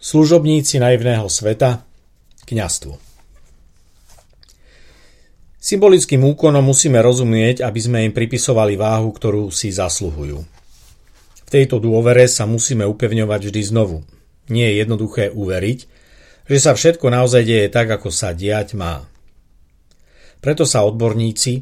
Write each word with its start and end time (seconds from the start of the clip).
Služobníci 0.00 0.80
naivného 0.80 1.28
sveta, 1.28 1.84
kňastvo. 2.48 2.96
Symbolickým 5.60 6.24
úkonom 6.24 6.64
musíme 6.64 7.04
rozumieť, 7.04 7.60
aby 7.60 7.80
sme 7.84 7.98
im 8.08 8.12
pripisovali 8.16 8.80
váhu, 8.80 9.12
ktorú 9.12 9.52
si 9.52 9.68
zasluhujú. 9.68 10.40
V 10.40 11.48
tejto 11.52 11.76
dôvere 11.76 12.24
sa 12.32 12.48
musíme 12.48 12.88
upevňovať 12.88 13.52
vždy 13.52 13.62
znovu. 13.68 14.00
Nie 14.48 14.72
je 14.72 14.80
jednoduché 14.80 15.36
uveriť, 15.36 15.78
že 16.48 16.58
sa 16.58 16.72
všetko 16.72 17.12
naozaj 17.12 17.44
deje 17.44 17.68
tak, 17.68 17.92
ako 17.92 18.08
sa 18.08 18.32
diať 18.32 18.80
má. 18.80 19.04
Preto 20.40 20.64
sa 20.64 20.80
odborníci 20.88 21.60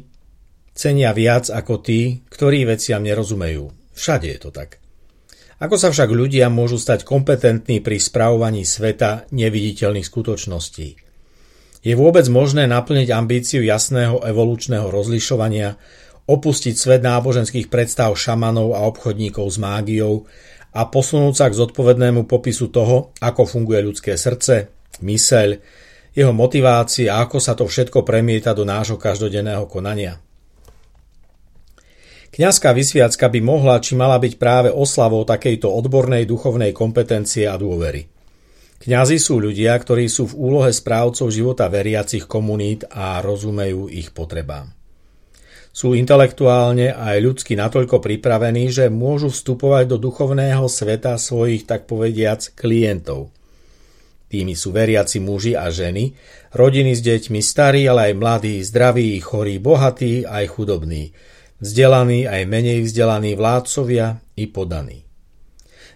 cenia 0.71 1.11
viac 1.11 1.51
ako 1.51 1.83
tí, 1.83 2.23
ktorí 2.31 2.63
veciam 2.63 3.03
nerozumejú. 3.03 3.67
Všade 3.91 4.31
je 4.31 4.39
to 4.39 4.55
tak. 4.55 4.79
Ako 5.59 5.75
sa 5.75 5.91
však 5.91 6.15
ľudia 6.15 6.47
môžu 6.47 6.79
stať 6.79 7.03
kompetentní 7.03 7.83
pri 7.83 7.99
spravovaní 7.99 8.63
sveta 8.63 9.27
neviditeľných 9.35 10.07
skutočností? 10.07 10.87
Je 11.83 11.93
vôbec 11.99 12.23
možné 12.31 12.63
naplniť 12.63 13.11
ambíciu 13.11 13.63
jasného 13.67 14.23
evolučného 14.23 14.87
rozlišovania, 14.87 15.75
opustiť 16.31 16.75
svet 16.79 17.01
náboženských 17.03 17.67
predstav 17.67 18.15
šamanov 18.15 18.71
a 18.71 18.87
obchodníkov 18.87 19.51
s 19.51 19.57
mágiou 19.59 20.23
a 20.71 20.87
posunúť 20.87 21.35
sa 21.35 21.45
k 21.51 21.59
zodpovednému 21.59 22.23
popisu 22.23 22.71
toho, 22.71 23.11
ako 23.19 23.43
funguje 23.43 23.83
ľudské 23.83 24.15
srdce, 24.15 24.71
myseľ, 25.03 25.49
jeho 26.15 26.31
motivácia 26.31 27.11
a 27.11 27.27
ako 27.27 27.37
sa 27.43 27.51
to 27.51 27.67
všetko 27.67 28.07
premieta 28.07 28.55
do 28.55 28.63
nášho 28.63 28.95
každodenného 28.95 29.67
konania. 29.67 30.19
Kňazská 32.29 32.77
vysviacka 32.77 33.25
by 33.25 33.41
mohla 33.41 33.81
či 33.81 33.97
mala 33.97 34.21
byť 34.21 34.37
práve 34.37 34.69
oslavou 34.69 35.25
takejto 35.25 35.65
odbornej 35.65 36.29
duchovnej 36.29 36.69
kompetencie 36.77 37.49
a 37.49 37.57
dôvery. 37.57 38.05
Kňazi 38.79 39.17
sú 39.19 39.41
ľudia, 39.41 39.75
ktorí 39.75 40.07
sú 40.07 40.29
v 40.29 40.37
úlohe 40.39 40.71
správcov 40.71 41.27
života 41.33 41.67
veriacich 41.67 42.29
komunít 42.29 42.87
a 42.87 43.19
rozumejú 43.19 43.91
ich 43.91 44.13
potrebám. 44.15 44.71
Sú 45.73 45.97
intelektuálne 45.97 46.95
aj 46.95 47.17
ľudsky 47.19 47.53
natoľko 47.59 47.99
pripravení, 47.99 48.71
že 48.71 48.93
môžu 48.93 49.33
vstupovať 49.33 49.85
do 49.89 49.97
duchovného 49.99 50.65
sveta 50.69 51.17
svojich, 51.19 51.67
tak 51.67 51.89
povediac, 51.91 52.55
klientov. 52.55 53.33
Tými 54.29 54.53
sú 54.53 54.69
veriaci 54.69 55.17
muži 55.17 55.57
a 55.57 55.73
ženy, 55.73 56.13
rodiny 56.53 56.93
s 56.93 57.01
deťmi, 57.01 57.41
starí, 57.41 57.89
ale 57.89 58.13
aj 58.13 58.15
mladí, 58.15 58.55
zdraví, 58.61 59.17
chorí, 59.17 59.57
bohatí, 59.57 60.29
aj 60.29 60.45
chudobní– 60.45 61.09
vzdelaní 61.59 62.25
aj 62.25 62.41
menej 62.47 62.83
vzdelaní 62.87 63.35
vládcovia 63.35 64.19
i 64.39 64.47
podaní. 64.47 65.03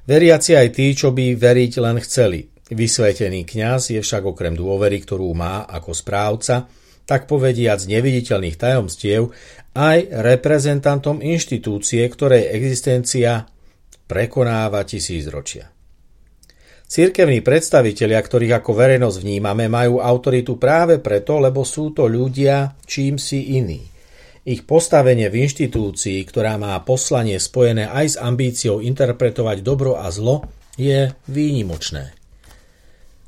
Veriaci 0.03 0.59
aj 0.59 0.67
tí, 0.75 0.91
čo 0.91 1.15
by 1.15 1.39
veriť 1.39 1.73
len 1.79 1.97
chceli. 2.03 2.51
Vysvetený 2.67 3.47
kňaz 3.47 3.95
je 3.95 3.99
však 4.03 4.23
okrem 4.23 4.55
dôvery, 4.55 4.99
ktorú 4.99 5.31
má 5.31 5.63
ako 5.63 5.95
správca, 5.95 6.67
tak 7.03 7.27
povediac 7.27 7.83
neviditeľných 7.83 8.55
tajomstiev, 8.59 9.31
aj 9.75 9.97
reprezentantom 10.11 11.19
inštitúcie, 11.23 12.03
ktorej 12.07 12.51
existencia 12.51 13.47
prekonáva 14.07 14.83
tisícročia. 14.83 15.71
Cirkevní 16.83 17.41
predstavitelia, 17.41 18.21
ktorých 18.21 18.61
ako 18.61 18.71
verejnosť 18.77 19.17
vnímame, 19.23 19.65
majú 19.65 19.97
autoritu 19.97 20.61
práve 20.61 21.01
preto, 21.01 21.41
lebo 21.41 21.65
sú 21.65 21.89
to 21.89 22.05
ľudia 22.05 22.77
čím 22.85 23.17
si 23.17 23.57
iní. 23.57 23.92
Ich 24.43 24.67
postavenie 24.67 25.31
v 25.31 25.47
inštitúcii, 25.47 26.19
ktorá 26.27 26.59
má 26.59 26.75
poslanie 26.83 27.39
spojené 27.39 27.87
aj 27.87 28.05
s 28.11 28.15
ambíciou 28.19 28.83
interpretovať 28.83 29.63
dobro 29.63 29.95
a 29.95 30.11
zlo, 30.11 30.43
je 30.75 31.15
výnimočné. 31.31 32.11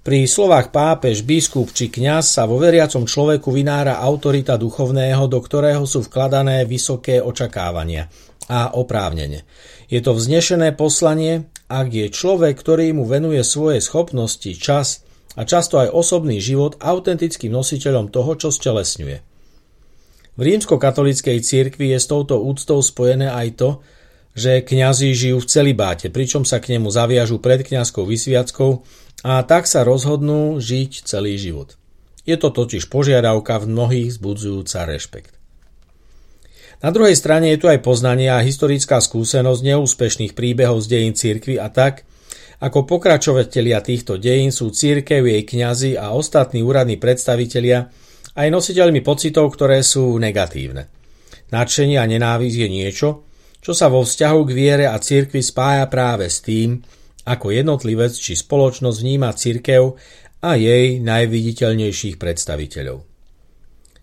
Pri 0.03 0.27
slovách 0.27 0.75
pápež, 0.75 1.23
biskup 1.23 1.71
či 1.71 1.88
kňaz 1.88 2.36
sa 2.36 2.43
vo 2.43 2.59
veriacom 2.59 3.08
človeku 3.08 3.47
vynára 3.47 4.03
autorita 4.03 4.59
duchovného, 4.59 5.23
do 5.31 5.39
ktorého 5.39 5.87
sú 5.87 6.03
vkladané 6.03 6.67
vysoké 6.67 7.23
očakávania 7.23 8.11
a 8.52 8.76
oprávnenie. 8.76 9.47
Je 9.87 10.03
to 10.03 10.20
vznešené 10.20 10.76
poslanie, 10.76 11.47
ak 11.71 11.95
je 11.95 12.11
človek, 12.11 12.59
ktorý 12.59 12.92
mu 12.92 13.08
venuje 13.08 13.39
svoje 13.47 13.80
schopnosti, 13.80 14.52
čas 14.59 15.02
a 15.39 15.47
často 15.47 15.80
aj 15.80 15.95
osobný 15.95 16.43
život 16.43 16.76
autentickým 16.83 17.55
nositeľom 17.55 18.11
toho, 18.11 18.36
čo 18.36 18.52
stelesňuje. 18.52 19.34
V 20.35 20.41
rímskokatolíckej 20.43 21.39
cirkvi 21.39 21.95
je 21.95 21.99
s 21.99 22.11
touto 22.11 22.43
úctou 22.43 22.83
spojené 22.83 23.31
aj 23.31 23.47
to, 23.55 23.69
že 24.35 24.67
kňazi 24.67 25.15
žijú 25.15 25.39
v 25.39 25.47
celibáte, 25.47 26.11
pričom 26.11 26.43
sa 26.43 26.59
k 26.59 26.75
nemu 26.75 26.91
zaviažú 26.91 27.39
pred 27.39 27.63
kňazskou 27.63 28.03
vysviackou 28.03 28.83
a 29.23 29.39
tak 29.47 29.63
sa 29.63 29.87
rozhodnú 29.87 30.59
žiť 30.59 31.07
celý 31.07 31.39
život. 31.39 31.79
Je 32.27 32.35
to 32.35 32.51
totiž 32.51 32.91
požiadavka 32.91 33.63
v 33.63 33.71
mnohých 33.71 34.19
zbudzujúca 34.19 34.83
rešpekt. 34.83 35.33
Na 36.83 36.91
druhej 36.91 37.15
strane 37.15 37.55
je 37.55 37.63
tu 37.63 37.71
aj 37.71 37.79
poznanie 37.79 38.27
a 38.27 38.43
historická 38.43 38.99
skúsenosť 38.99 39.61
neúspešných 39.63 40.35
príbehov 40.35 40.83
z 40.83 40.99
dejín 40.99 41.15
cirkvy 41.15 41.55
a 41.55 41.71
tak, 41.71 42.03
ako 42.59 42.83
pokračovatelia 42.83 43.79
týchto 43.79 44.19
dejín 44.19 44.52
sú 44.52 44.67
církev, 44.67 45.23
jej 45.23 45.43
kňazi 45.47 45.95
a 45.95 46.11
ostatní 46.11 46.59
úradní 46.59 46.99
predstavitelia 46.99 47.87
aj 48.35 48.47
nositeľmi 48.51 48.99
pocitov, 48.99 49.55
ktoré 49.55 49.79
sú 49.81 50.19
negatívne. 50.19 50.91
Nadšenie 51.49 51.97
a 51.97 52.05
nenávisť 52.05 52.57
je 52.59 52.69
niečo, 52.69 53.09
čo 53.63 53.71
sa 53.73 53.89
vo 53.89 54.03
vzťahu 54.05 54.39
k 54.45 54.51
viere 54.51 54.85
a 54.85 54.99
cirkvi 54.99 55.41
spája 55.41 55.87
práve 55.89 56.29
s 56.29 56.43
tým, 56.43 56.83
ako 57.25 57.49
jednotlivec 57.49 58.13
či 58.13 58.37
spoločnosť 58.37 58.97
vníma 59.01 59.33
cirkev 59.33 59.97
a 60.45 60.53
jej 60.53 61.01
najviditeľnejších 61.01 62.21
predstaviteľov. 62.21 63.01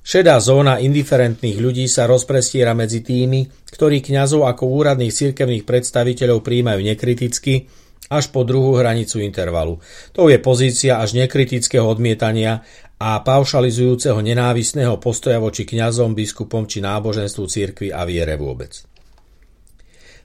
Šedá 0.03 0.43
zóna 0.43 0.83
indiferentných 0.83 1.63
ľudí 1.63 1.87
sa 1.87 2.11
rozprestiera 2.11 2.75
medzi 2.75 3.07
tými, 3.07 3.47
ktorí 3.71 4.03
kňazov 4.03 4.51
ako 4.51 4.67
úradných 4.67 5.15
cirkevných 5.15 5.63
predstaviteľov 5.63 6.43
príjmajú 6.43 6.81
nekriticky, 6.83 7.71
až 8.13 8.29
po 8.29 8.45
druhú 8.45 8.77
hranicu 8.77 9.25
intervalu. 9.25 9.81
To 10.13 10.29
je 10.29 10.37
pozícia 10.37 11.01
až 11.01 11.17
nekritického 11.17 11.87
odmietania 11.87 12.61
a 13.03 13.19
paušalizujúceho 13.19 14.23
nenávisného 14.23 14.95
postoja 15.03 15.43
voči 15.43 15.67
kňazom, 15.67 16.15
biskupom 16.15 16.71
či 16.71 16.79
náboženstvu 16.79 17.45
cirkvi 17.51 17.89
a 17.91 18.07
viere 18.07 18.39
vôbec. 18.39 18.79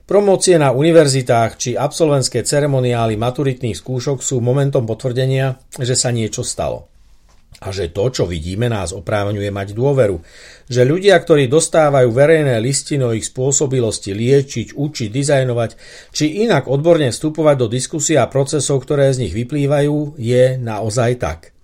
Promócie 0.06 0.54
na 0.56 0.70
univerzitách 0.70 1.58
či 1.58 1.70
absolventské 1.74 2.46
ceremoniály 2.46 3.18
maturitných 3.18 3.74
skúšok 3.74 4.22
sú 4.22 4.38
momentom 4.38 4.86
potvrdenia, 4.86 5.58
že 5.74 5.98
sa 5.98 6.14
niečo 6.14 6.46
stalo 6.46 6.86
a 7.58 7.74
že 7.74 7.90
to, 7.90 8.06
čo 8.14 8.24
vidíme, 8.30 8.70
nás 8.70 8.94
oprávňuje 8.94 9.50
mať 9.50 9.74
dôveru, 9.74 10.22
že 10.70 10.86
ľudia, 10.86 11.18
ktorí 11.18 11.50
dostávajú 11.50 12.06
verejné 12.14 12.62
listiny 12.62 13.02
o 13.02 13.10
ich 13.10 13.26
spôsobilosti 13.26 14.14
liečiť, 14.14 14.78
učiť, 14.78 15.08
dizajnovať, 15.10 15.70
či 16.14 16.46
inak 16.46 16.70
odborne 16.70 17.10
vstupovať 17.10 17.56
do 17.58 17.66
diskusie 17.66 18.14
a 18.14 18.30
procesov, 18.30 18.86
ktoré 18.86 19.10
z 19.10 19.26
nich 19.26 19.34
vyplývajú, 19.34 20.14
je 20.22 20.54
naozaj 20.62 21.18
tak. 21.18 21.57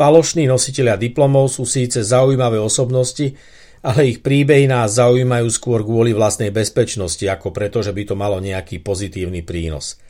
Falošní 0.00 0.48
nositeľia 0.48 0.96
diplomov 0.96 1.52
sú 1.52 1.68
síce 1.68 2.00
zaujímavé 2.00 2.56
osobnosti, 2.56 3.36
ale 3.84 4.16
ich 4.16 4.24
príbehy 4.24 4.64
nás 4.64 4.96
zaujímajú 4.96 5.44
skôr 5.52 5.84
kvôli 5.84 6.16
vlastnej 6.16 6.48
bezpečnosti, 6.48 7.20
ako 7.28 7.52
preto, 7.52 7.84
že 7.84 7.92
by 7.92 8.08
to 8.08 8.16
malo 8.16 8.40
nejaký 8.40 8.80
pozitívny 8.80 9.44
prínos. 9.44 10.00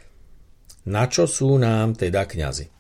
Na 0.86 1.10
čo 1.10 1.26
sú 1.26 1.58
nám 1.58 1.98
teda 1.98 2.22
kňazi? 2.22 2.70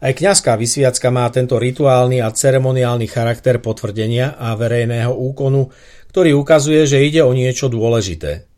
Aj 0.00 0.12
kňazská 0.16 0.56
vysviacka 0.56 1.12
má 1.12 1.28
tento 1.28 1.60
rituálny 1.60 2.24
a 2.24 2.32
ceremoniálny 2.32 3.04
charakter 3.04 3.60
potvrdenia 3.60 4.40
a 4.40 4.56
verejného 4.56 5.12
úkonu, 5.12 5.68
ktorý 6.08 6.32
ukazuje, 6.32 6.88
že 6.88 7.04
ide 7.04 7.20
o 7.20 7.36
niečo 7.36 7.68
dôležité. 7.68 8.48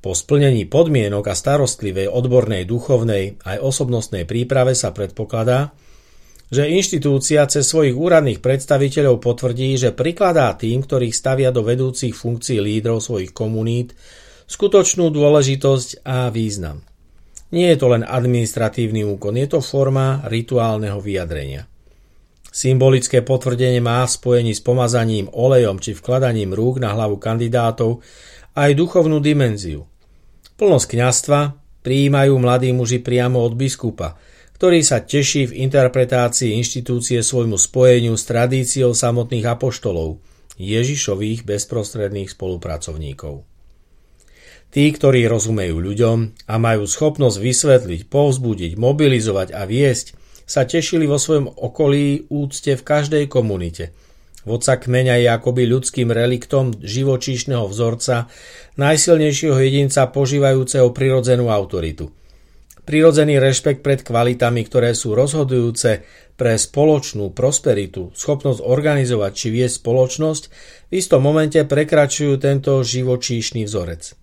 Po 0.00 0.16
splnení 0.16 0.64
podmienok 0.64 1.28
a 1.28 1.36
starostlivej 1.36 2.08
odbornej 2.08 2.64
duchovnej 2.64 3.44
aj 3.44 3.60
osobnostnej 3.60 4.24
príprave 4.24 4.72
sa 4.72 4.96
predpokladá, 4.96 5.76
že 6.46 6.70
inštitúcia 6.70 7.42
cez 7.50 7.66
svojich 7.66 7.98
úradných 7.98 8.38
predstaviteľov 8.38 9.18
potvrdí, 9.18 9.74
že 9.74 9.90
prikladá 9.90 10.54
tým, 10.54 10.86
ktorých 10.86 11.14
stavia 11.14 11.50
do 11.50 11.66
vedúcich 11.66 12.14
funkcií 12.14 12.62
lídrov 12.62 13.02
svojich 13.02 13.34
komunít, 13.34 13.98
skutočnú 14.46 15.10
dôležitosť 15.10 16.06
a 16.06 16.30
význam. 16.30 16.86
Nie 17.50 17.74
je 17.74 17.78
to 17.78 17.86
len 17.94 18.02
administratívny 18.06 19.06
úkon, 19.06 19.38
je 19.38 19.48
to 19.50 19.60
forma 19.62 20.22
rituálneho 20.26 20.98
vyjadrenia. 21.02 21.66
Symbolické 22.50 23.20
potvrdenie 23.20 23.84
má 23.84 24.00
v 24.06 24.14
spojení 24.16 24.56
s 24.56 24.64
pomazaním 24.64 25.28
olejom 25.28 25.76
či 25.76 25.92
vkladaním 25.92 26.56
rúk 26.56 26.80
na 26.80 26.96
hlavu 26.96 27.20
kandidátov 27.20 28.00
aj 28.56 28.70
duchovnú 28.72 29.20
dimenziu. 29.20 29.84
Plnosť 30.56 30.86
kňastva 30.96 31.40
prijímajú 31.84 32.34
mladí 32.40 32.72
muži 32.72 33.04
priamo 33.04 33.44
od 33.44 33.52
biskupa, 33.52 34.16
ktorý 34.56 34.80
sa 34.80 35.04
teší 35.04 35.52
v 35.52 35.68
interpretácii 35.68 36.56
inštitúcie 36.56 37.20
svojmu 37.20 37.60
spojeniu 37.60 38.16
s 38.16 38.24
tradíciou 38.24 38.96
samotných 38.96 39.44
apoštolov, 39.44 40.16
Ježišových 40.56 41.44
bezprostredných 41.44 42.32
spolupracovníkov. 42.32 43.44
Tí, 44.72 44.84
ktorí 44.88 45.28
rozumejú 45.28 45.76
ľuďom 45.76 46.48
a 46.48 46.54
majú 46.56 46.88
schopnosť 46.88 47.36
vysvetliť, 47.36 48.00
povzbudiť, 48.08 48.72
mobilizovať 48.80 49.52
a 49.52 49.68
viesť, 49.68 50.16
sa 50.48 50.64
tešili 50.64 51.04
vo 51.04 51.20
svojom 51.20 51.52
okolí 51.52 52.24
úcte 52.32 52.80
v 52.80 52.82
každej 52.82 53.24
komunite. 53.28 53.92
Vodca 54.48 54.78
kmeňa 54.78 55.20
je 55.20 55.28
akoby 55.36 55.68
ľudským 55.68 56.08
reliktom 56.08 56.72
živočíšneho 56.80 57.66
vzorca, 57.68 58.30
najsilnejšieho 58.78 59.58
jedinca 59.58 60.06
požívajúceho 60.08 60.94
prirodzenú 60.96 61.52
autoritu. 61.52 62.14
Prirodzený 62.86 63.42
rešpekt 63.42 63.82
pred 63.82 64.06
kvalitami, 64.06 64.62
ktoré 64.62 64.94
sú 64.94 65.18
rozhodujúce 65.18 66.06
pre 66.38 66.54
spoločnú 66.54 67.34
prosperitu, 67.34 68.14
schopnosť 68.14 68.62
organizovať 68.62 69.32
či 69.34 69.48
viesť 69.50 69.82
spoločnosť, 69.82 70.42
v 70.86 70.92
istom 70.94 71.18
momente 71.18 71.58
prekračujú 71.66 72.38
tento 72.38 72.78
živočíšny 72.86 73.66
vzorec. 73.66 74.14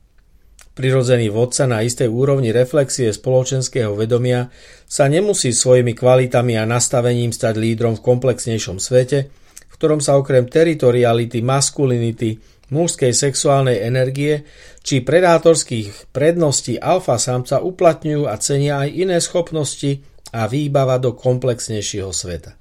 Prirodzený 0.80 1.28
vodca 1.28 1.68
na 1.68 1.84
istej 1.84 2.08
úrovni 2.08 2.56
reflexie 2.56 3.12
spoločenského 3.12 3.94
vedomia 4.00 4.48
sa 4.88 5.12
nemusí 5.12 5.52
svojimi 5.52 5.92
kvalitami 5.92 6.56
a 6.56 6.64
nastavením 6.64 7.36
stať 7.36 7.60
lídrom 7.60 8.00
v 8.00 8.06
komplexnejšom 8.08 8.80
svete, 8.80 9.28
v 9.70 9.76
ktorom 9.76 10.00
sa 10.00 10.16
okrem 10.16 10.48
teritoriality, 10.48 11.44
maskulinity, 11.44 12.40
mužskej 12.72 13.12
sexuálnej 13.12 13.84
energie 13.84 14.48
či 14.86 15.04
predátorských 15.04 16.14
predností 16.16 16.80
alfa 16.80 17.20
samca 17.20 17.60
uplatňujú 17.60 18.30
a 18.30 18.36
cenia 18.40 18.84
aj 18.84 18.90
iné 18.94 19.18
schopnosti 19.20 20.00
a 20.32 20.48
výbava 20.48 21.02
do 21.02 21.18
komplexnejšieho 21.18 22.12
sveta. 22.14 22.56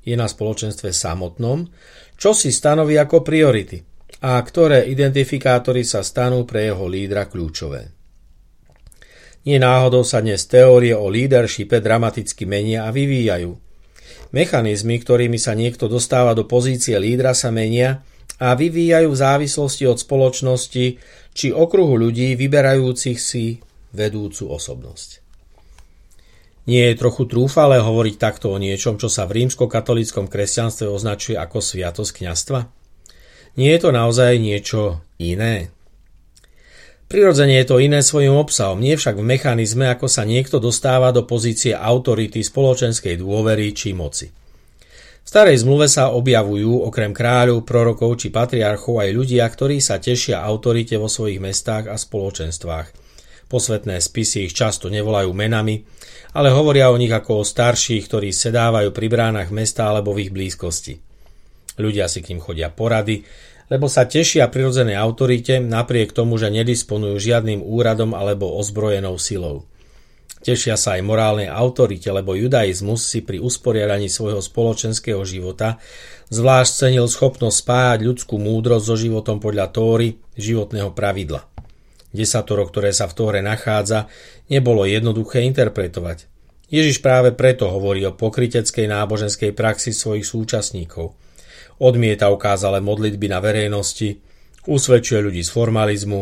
Je 0.00 0.16
na 0.16 0.30
spoločenstve 0.30 0.94
samotnom, 0.94 1.68
čo 2.16 2.32
si 2.32 2.48
stanoví 2.48 2.96
ako 2.96 3.20
priority– 3.20 3.84
a 4.20 4.36
ktoré 4.36 4.84
identifikátory 4.92 5.80
sa 5.80 6.04
stanú 6.04 6.44
pre 6.44 6.68
jeho 6.68 6.84
lídra 6.84 7.24
kľúčové. 7.24 7.88
Nie 9.48 9.56
náhodou 9.56 10.04
sa 10.04 10.20
dnes 10.20 10.44
teórie 10.44 10.92
o 10.92 11.08
leadershipe 11.08 11.80
dramaticky 11.80 12.44
menia 12.44 12.84
a 12.84 12.92
vyvíjajú. 12.92 13.56
Mechanizmy, 14.36 15.00
ktorými 15.00 15.40
sa 15.40 15.56
niekto 15.56 15.88
dostáva 15.88 16.36
do 16.36 16.44
pozície 16.44 17.00
lídra, 17.00 17.32
sa 17.32 17.48
menia 17.48 18.04
a 18.38 18.54
vyvíjajú 18.54 19.08
v 19.10 19.20
závislosti 19.20 19.84
od 19.90 19.98
spoločnosti 19.98 20.86
či 21.34 21.46
okruhu 21.50 21.98
ľudí 21.98 22.38
vyberajúcich 22.38 23.18
si 23.18 23.58
vedúcu 23.90 24.54
osobnosť. 24.54 25.20
Nie 26.70 26.92
je 26.92 27.00
trochu 27.00 27.26
trúfale 27.26 27.82
hovoriť 27.82 28.14
takto 28.20 28.52
o 28.54 28.60
niečom, 28.60 29.00
čo 29.00 29.10
sa 29.10 29.26
v 29.26 29.42
rímsko-katolíckom 29.42 30.30
kresťanstve 30.30 30.86
označuje 30.86 31.34
ako 31.34 31.58
sviatosť 31.58 32.12
kňastva? 32.22 32.60
Nie 33.58 33.74
je 33.74 33.80
to 33.82 33.90
naozaj 33.90 34.38
niečo 34.38 35.02
iné? 35.18 35.74
Prirodzene 37.10 37.58
je 37.58 37.66
to 37.66 37.82
iné 37.82 38.06
svojim 38.06 38.30
obsahom, 38.38 38.78
nie 38.78 38.94
však 38.94 39.18
v 39.18 39.26
mechanizme, 39.26 39.90
ako 39.90 40.06
sa 40.06 40.22
niekto 40.22 40.62
dostáva 40.62 41.10
do 41.10 41.26
pozície 41.26 41.74
autority 41.74 42.38
spoločenskej 42.38 43.18
dôvery 43.18 43.74
či 43.74 43.90
moci. 43.90 44.30
V 45.20 45.28
starej 45.28 45.62
zmluve 45.62 45.86
sa 45.86 46.10
objavujú 46.10 46.88
okrem 46.88 47.14
kráľov, 47.14 47.62
prorokov 47.62 48.18
či 48.18 48.32
patriarchov 48.32 49.04
aj 49.04 49.10
ľudia, 49.14 49.46
ktorí 49.46 49.78
sa 49.78 50.00
tešia 50.00 50.42
autorite 50.42 50.96
vo 50.96 51.06
svojich 51.06 51.38
mestách 51.38 51.86
a 51.86 51.94
spoločenstvách. 51.94 52.88
Posvetné 53.50 53.98
spisy 53.98 54.46
ich 54.46 54.54
často 54.54 54.86
nevolajú 54.86 55.30
menami, 55.34 55.82
ale 56.34 56.54
hovoria 56.54 56.90
o 56.90 56.98
nich 56.98 57.10
ako 57.10 57.42
o 57.42 57.44
starších, 57.46 58.06
ktorí 58.06 58.30
sedávajú 58.30 58.94
pri 58.94 59.06
bránach 59.10 59.50
mesta 59.50 59.90
alebo 59.90 60.14
v 60.14 60.26
ich 60.26 60.32
blízkosti. 60.34 61.02
Ľudia 61.78 62.06
si 62.06 62.22
k 62.22 62.34
ním 62.34 62.42
chodia 62.42 62.70
porady, 62.70 63.26
lebo 63.70 63.86
sa 63.86 64.06
tešia 64.06 64.50
prirodzenej 64.50 64.98
autorite 64.98 65.62
napriek 65.62 66.10
tomu, 66.10 66.34
že 66.38 66.50
nedisponujú 66.50 67.16
žiadnym 67.22 67.62
úradom 67.62 68.18
alebo 68.18 68.50
ozbrojenou 68.58 69.14
silou. 69.14 69.69
Tešia 70.40 70.78
sa 70.78 70.96
aj 70.96 71.02
morálnej 71.02 71.50
autorite, 71.50 72.08
lebo 72.08 72.38
judaizmus 72.38 73.04
si 73.04 73.20
pri 73.20 73.42
usporiadaní 73.42 74.06
svojho 74.06 74.38
spoločenského 74.38 75.20
života 75.26 75.82
zvlášť 76.30 76.70
cenil 76.86 77.10
schopnosť 77.10 77.56
spájať 77.60 78.00
ľudskú 78.06 78.38
múdrosť 78.38 78.84
so 78.86 78.96
životom 78.96 79.42
podľa 79.42 79.74
Tóry, 79.74 80.16
životného 80.38 80.94
pravidla. 80.96 81.44
Desatoro, 82.14 82.64
ktoré 82.64 82.94
sa 82.94 83.10
v 83.10 83.16
Tóre 83.18 83.40
nachádza, 83.44 84.08
nebolo 84.48 84.88
jednoduché 84.88 85.44
interpretovať. 85.44 86.30
Ježiš 86.70 87.02
práve 87.02 87.34
preto 87.34 87.66
hovorí 87.66 88.06
o 88.06 88.14
pokryteckej 88.14 88.86
náboženskej 88.86 89.52
praxi 89.52 89.90
svojich 89.90 90.24
súčasníkov– 90.24 91.12
odmieta 91.80 92.28
ukázale 92.28 92.78
modlitby 92.84 93.26
na 93.32 93.40
verejnosti, 93.40 94.20
usvedčuje 94.66 95.20
ľudí 95.24 95.40
z 95.44 95.50
formalizmu, 95.52 96.20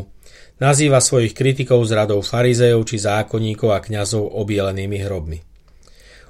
nazýva 0.58 0.98
svojich 0.98 1.34
kritikov 1.34 1.86
z 1.86 1.98
radou 1.98 2.20
farizejov 2.22 2.86
či 2.86 2.98
zákonníkov 3.02 3.70
a 3.74 3.82
kňazov 3.82 4.26
obielenými 4.38 4.98
hrobmi. 5.06 5.38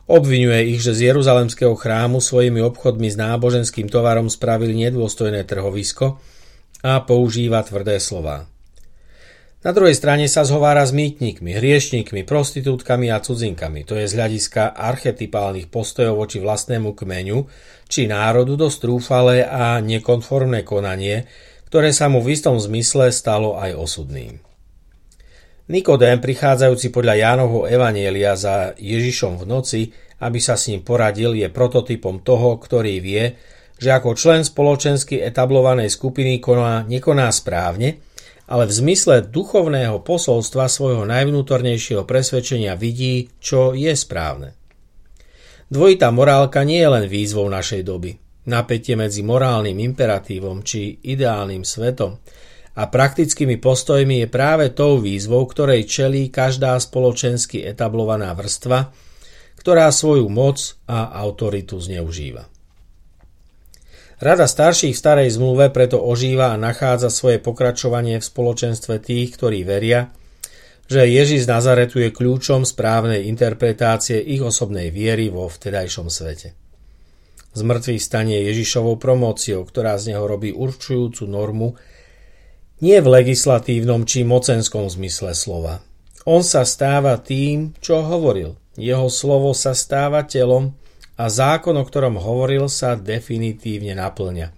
Obvinuje 0.09 0.73
ich, 0.73 0.81
že 0.81 0.97
z 0.97 1.13
Jeruzalemského 1.13 1.77
chrámu 1.77 2.25
svojimi 2.25 2.65
obchodmi 2.65 3.13
s 3.13 3.21
náboženským 3.21 3.93
tovarom 3.93 4.33
spravili 4.33 4.73
nedôstojné 4.89 5.45
trhovisko 5.45 6.17
a 6.81 7.05
používa 7.05 7.61
tvrdé 7.61 8.01
slová. 8.01 8.49
Na 9.59 9.75
druhej 9.75 9.99
strane 9.99 10.31
sa 10.31 10.47
zhovára 10.47 10.87
s 10.87 10.95
mýtnikmi, 10.95 11.51
hriešnikmi, 11.51 12.23
prostitútkami 12.23 13.11
a 13.11 13.19
cudzinkami. 13.19 13.83
To 13.91 13.99
je 13.99 14.07
z 14.07 14.15
hľadiska 14.15 14.71
archetypálnych 14.71 15.67
postojov 15.67 16.25
voči 16.25 16.39
vlastnému 16.39 16.95
kmeňu 16.95 17.39
či 17.91 18.07
národu 18.07 18.55
dosť 18.55 18.87
a 19.51 19.83
nekonformné 19.83 20.63
konanie, 20.63 21.27
ktoré 21.69 21.93
sa 21.93 22.09
mu 22.09 22.25
v 22.25 22.33
istom 22.33 22.57
zmysle 22.57 23.13
stalo 23.13 23.61
aj 23.61 23.77
osudným. 23.77 24.41
Nikodém, 25.69 26.17
prichádzajúci 26.17 26.89
podľa 26.89 27.15
Jánovho 27.29 27.69
Evanielia 27.69 28.33
za 28.35 28.73
Ježišom 28.81 29.37
v 29.37 29.45
noci, 29.45 29.81
aby 30.25 30.41
sa 30.41 30.57
s 30.57 30.73
ním 30.73 30.81
poradil, 30.81 31.37
je 31.37 31.53
prototypom 31.53 32.25
toho, 32.25 32.57
ktorý 32.57 33.05
vie, 33.05 33.37
že 33.77 33.93
ako 33.93 34.17
člen 34.17 34.43
spoločensky 34.49 35.21
etablovanej 35.21 35.93
skupiny 35.93 36.41
koná, 36.41 36.89
nekoná 36.89 37.29
správne– 37.29 37.95
ale 38.49 38.65
v 38.65 38.73
zmysle 38.73 39.29
duchovného 39.29 40.01
posolstva 40.01 40.73
svojho 40.73 41.05
najvnútornejšieho 41.05 42.09
presvedčenia 42.09 42.81
vidí, 42.81 43.29
čo 43.45 43.77
je 43.77 43.93
správne. 43.93 44.57
Dvojitá 45.69 46.09
morálka 46.09 46.65
nie 46.65 46.81
je 46.81 46.89
len 46.89 47.05
výzvou 47.13 47.45
našej 47.53 47.85
doby. 47.85 48.17
Napätie 48.49 48.97
medzi 48.97 49.21
morálnym 49.21 49.77
imperatívom 49.77 50.65
či 50.65 51.05
ideálnym 51.05 51.69
svetom 51.69 52.17
a 52.81 52.89
praktickými 52.89 53.61
postojmi 53.61 54.25
je 54.25 54.29
práve 54.33 54.73
tou 54.73 54.97
výzvou, 54.97 55.45
ktorej 55.45 55.85
čelí 55.85 56.33
každá 56.33 56.79
spoločensky 56.81 57.61
etablovaná 57.61 58.33
vrstva, 58.33 58.89
ktorá 59.61 59.93
svoju 59.93 60.33
moc 60.33 60.81
a 60.89 61.13
autoritu 61.21 61.77
zneužíva. 61.77 62.49
Rada 64.19 64.49
starších 64.51 64.97
v 64.97 65.03
starej 65.03 65.29
zmluve 65.37 65.71
preto 65.71 66.01
ožíva 66.01 66.51
a 66.51 66.59
nachádza 66.59 67.13
svoje 67.13 67.39
pokračovanie 67.39 68.19
v 68.19 68.25
spoločenstve 68.27 68.99
tých, 68.99 69.37
ktorí 69.37 69.63
veria, 69.63 70.11
že 70.89 71.05
Ježiš 71.05 71.45
z 71.45 71.53
Nazaretu 71.53 72.01
je 72.01 72.11
kľúčom 72.11 72.65
správnej 72.65 73.29
interpretácie 73.29 74.19
ich 74.19 74.41
osobnej 74.41 74.89
viery 74.89 75.29
vo 75.29 75.47
vtedajšom 75.47 76.09
svete. 76.09 76.68
Zmrtvý 77.59 77.99
stanie 77.99 78.47
Ježišovou 78.47 79.03
promóciou, 79.03 79.67
ktorá 79.67 79.99
z 79.99 80.15
neho 80.15 80.23
robí 80.23 80.55
určujúcu 80.55 81.27
normu, 81.27 81.75
nie 82.79 83.03
v 83.03 83.09
legislatívnom 83.11 84.07
či 84.07 84.23
mocenskom 84.23 84.87
zmysle 84.87 85.35
slova. 85.35 85.83
On 86.23 86.47
sa 86.47 86.63
stáva 86.63 87.19
tým, 87.19 87.75
čo 87.83 88.07
hovoril. 88.07 88.55
Jeho 88.79 89.11
slovo 89.11 89.51
sa 89.59 89.75
stáva 89.75 90.23
telom 90.23 90.79
a 91.19 91.27
zákon, 91.27 91.75
o 91.75 91.83
ktorom 91.83 92.15
hovoril, 92.23 92.71
sa 92.71 92.95
definitívne 92.95 93.99
naplňa. 93.99 94.55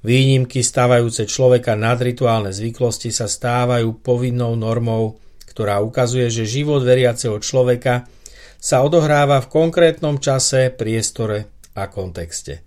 Výnimky 0.00 0.64
stávajúce 0.64 1.28
človeka 1.28 1.76
nad 1.76 2.00
rituálne 2.00 2.56
zvyklosti 2.56 3.12
sa 3.12 3.28
stávajú 3.28 4.00
povinnou 4.00 4.56
normou, 4.56 5.20
ktorá 5.44 5.84
ukazuje, 5.84 6.32
že 6.32 6.48
život 6.48 6.80
veriaceho 6.80 7.36
človeka 7.36 8.08
sa 8.56 8.80
odohráva 8.80 9.44
v 9.44 9.50
konkrétnom 9.52 10.16
čase, 10.16 10.72
priestore 10.72 11.59
a 11.76 11.86
kontexte. 11.86 12.64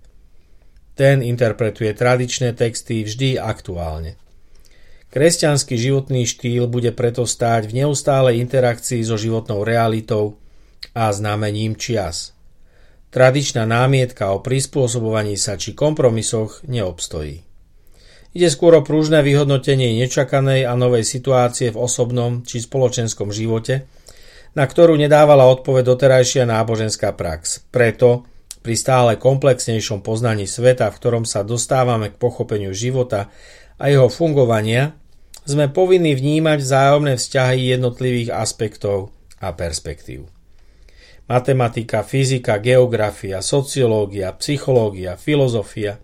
Ten 0.94 1.20
interpretuje 1.20 1.90
tradičné 1.92 2.54
texty 2.54 3.02
vždy 3.02 3.40
aktuálne. 3.40 4.14
Kresťanský 5.10 5.78
životný 5.78 6.26
štýl 6.26 6.66
bude 6.66 6.90
preto 6.94 7.26
stáť 7.26 7.70
v 7.70 7.82
neustálej 7.82 8.38
interakcii 8.42 9.02
so 9.02 9.14
životnou 9.14 9.62
realitou 9.62 10.38
a 10.94 11.10
znamením 11.10 11.74
čias– 11.78 12.30
Tradičná 13.14 13.62
námietka 13.62 14.34
o 14.34 14.42
prispôsobovaní 14.42 15.38
sa 15.38 15.54
či 15.54 15.70
kompromisoch 15.70 16.66
neobstojí. 16.66 17.46
Ide 18.34 18.48
skôr 18.50 18.74
o 18.74 18.82
prúžne 18.82 19.22
vyhodnotenie 19.22 19.94
nečakanej 20.02 20.66
a 20.66 20.74
novej 20.74 21.06
situácie 21.06 21.70
v 21.70 21.78
osobnom 21.78 22.42
či 22.42 22.58
spoločenskom 22.58 23.30
živote, 23.30 23.86
na 24.58 24.66
ktorú 24.66 24.98
nedávala 24.98 25.46
odpoveď 25.46 25.94
doterajšia 25.94 26.42
náboženská 26.42 27.14
prax. 27.14 27.62
Preto 27.70 28.26
pri 28.64 28.74
stále 28.80 29.20
komplexnejšom 29.20 30.00
poznaní 30.00 30.48
sveta, 30.48 30.88
v 30.88 30.96
ktorom 30.96 31.24
sa 31.28 31.44
dostávame 31.44 32.08
k 32.08 32.16
pochopeniu 32.16 32.72
života 32.72 33.28
a 33.76 33.92
jeho 33.92 34.08
fungovania, 34.08 34.96
sme 35.44 35.68
povinní 35.68 36.16
vnímať 36.16 36.64
vzájomné 36.64 37.20
vzťahy 37.20 37.76
jednotlivých 37.76 38.32
aspektov 38.32 39.12
a 39.44 39.52
perspektív. 39.52 40.32
Matematika, 41.28 42.00
fyzika, 42.00 42.56
geografia, 42.56 43.44
sociológia, 43.44 44.32
psychológia, 44.40 45.20
filozofia, 45.20 46.00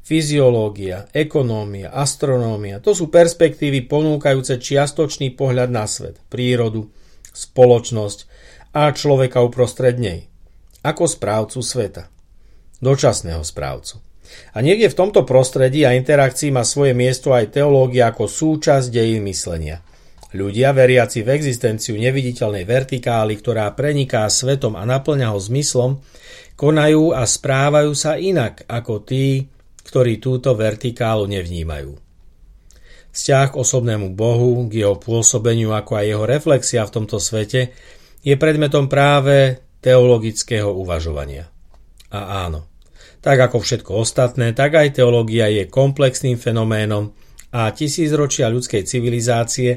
fyziológia, 0.00 1.12
ekonómia, 1.12 1.92
astronómia 1.92 2.80
to 2.80 2.96
sú 2.96 3.12
perspektívy 3.12 3.84
ponúkajúce 3.84 4.56
čiastočný 4.56 5.36
pohľad 5.36 5.68
na 5.68 5.84
svet, 5.84 6.16
prírodu, 6.32 6.88
spoločnosť 7.36 8.18
a 8.72 8.88
človeka 8.88 9.44
uprostred 9.44 10.00
nej, 10.00 10.29
ako 10.80 11.04
správcu 11.04 11.60
sveta, 11.60 12.08
dočasného 12.80 13.44
správcu. 13.44 14.00
A 14.54 14.62
niekde 14.62 14.88
v 14.88 14.98
tomto 14.98 15.26
prostredí 15.26 15.82
a 15.82 15.94
interakcii 15.94 16.54
má 16.54 16.62
svoje 16.62 16.94
miesto 16.94 17.34
aj 17.34 17.50
teológia 17.50 18.14
ako 18.14 18.30
súčasť 18.30 18.88
dejín 18.88 19.26
myslenia. 19.26 19.82
Ľudia, 20.30 20.70
veriaci 20.70 21.26
v 21.26 21.34
existenciu 21.34 21.98
neviditeľnej 21.98 22.62
vertikály, 22.62 23.34
ktorá 23.42 23.66
preniká 23.74 24.30
svetom 24.30 24.78
a 24.78 24.86
naplňa 24.86 25.34
ho 25.34 25.38
zmyslom, 25.42 25.98
konajú 26.54 27.10
a 27.10 27.26
správajú 27.26 27.90
sa 27.98 28.14
inak 28.14 28.62
ako 28.70 29.02
tí, 29.02 29.50
ktorí 29.82 30.22
túto 30.22 30.54
vertikálu 30.54 31.26
nevnímajú. 31.26 31.98
Vzťah 33.10 33.46
k 33.50 33.58
osobnému 33.58 34.14
Bohu, 34.14 34.70
k 34.70 34.86
jeho 34.86 34.94
pôsobeniu 34.94 35.74
ako 35.74 35.98
aj 35.98 36.04
jeho 36.06 36.24
reflexia 36.30 36.86
v 36.86 36.94
tomto 36.94 37.18
svete 37.18 37.74
je 38.22 38.34
predmetom 38.38 38.86
práve 38.86 39.58
teologického 39.80 40.70
uvažovania. 40.72 41.48
A 42.12 42.46
áno, 42.46 42.68
tak 43.20 43.36
ako 43.40 43.60
všetko 43.60 44.00
ostatné, 44.00 44.56
tak 44.56 44.76
aj 44.76 45.00
teológia 45.00 45.48
je 45.52 45.68
komplexným 45.68 46.40
fenoménom 46.40 47.12
a 47.52 47.68
tisícročia 47.74 48.48
ľudskej 48.48 48.86
civilizácie 48.86 49.70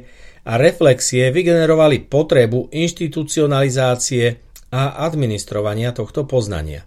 a 0.43 0.59
reflexie 0.59 1.31
vygenerovali 1.31 2.07
potrebu 2.07 2.71
inštitucionalizácie 2.71 4.25
a 4.73 5.03
administrovania 5.05 5.95
tohto 5.95 6.27
poznania. 6.27 6.83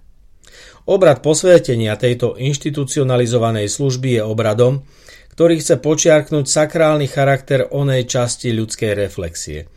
Obrad 0.86 1.18
posvetenia 1.18 1.98
tejto 1.98 2.38
inštitucionalizovanej 2.38 3.66
služby 3.66 4.20
je 4.20 4.22
obradom, 4.22 4.86
ktorý 5.34 5.58
chce 5.58 5.82
počiarknúť 5.82 6.46
sakrálny 6.46 7.10
charakter 7.10 7.68
onej 7.68 8.06
časti 8.06 8.54
ľudskej 8.54 8.94
reflexie. 8.94 9.68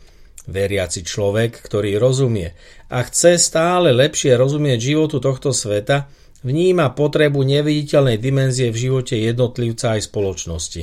Veriaci 0.48 1.04
človek, 1.04 1.60
ktorý 1.60 2.00
rozumie 2.00 2.56
a 2.88 3.04
chce 3.04 3.36
stále 3.36 3.92
lepšie 3.92 4.38
rozumieť 4.38 4.78
životu 4.80 5.20
tohto 5.20 5.52
sveta, 5.52 6.08
Vníma 6.40 6.96
potrebu 6.96 7.44
neviditeľnej 7.44 8.16
dimenzie 8.16 8.72
v 8.72 8.88
živote 8.88 9.12
jednotlivca 9.12 10.00
aj 10.00 10.08
spoločnosti. 10.08 10.82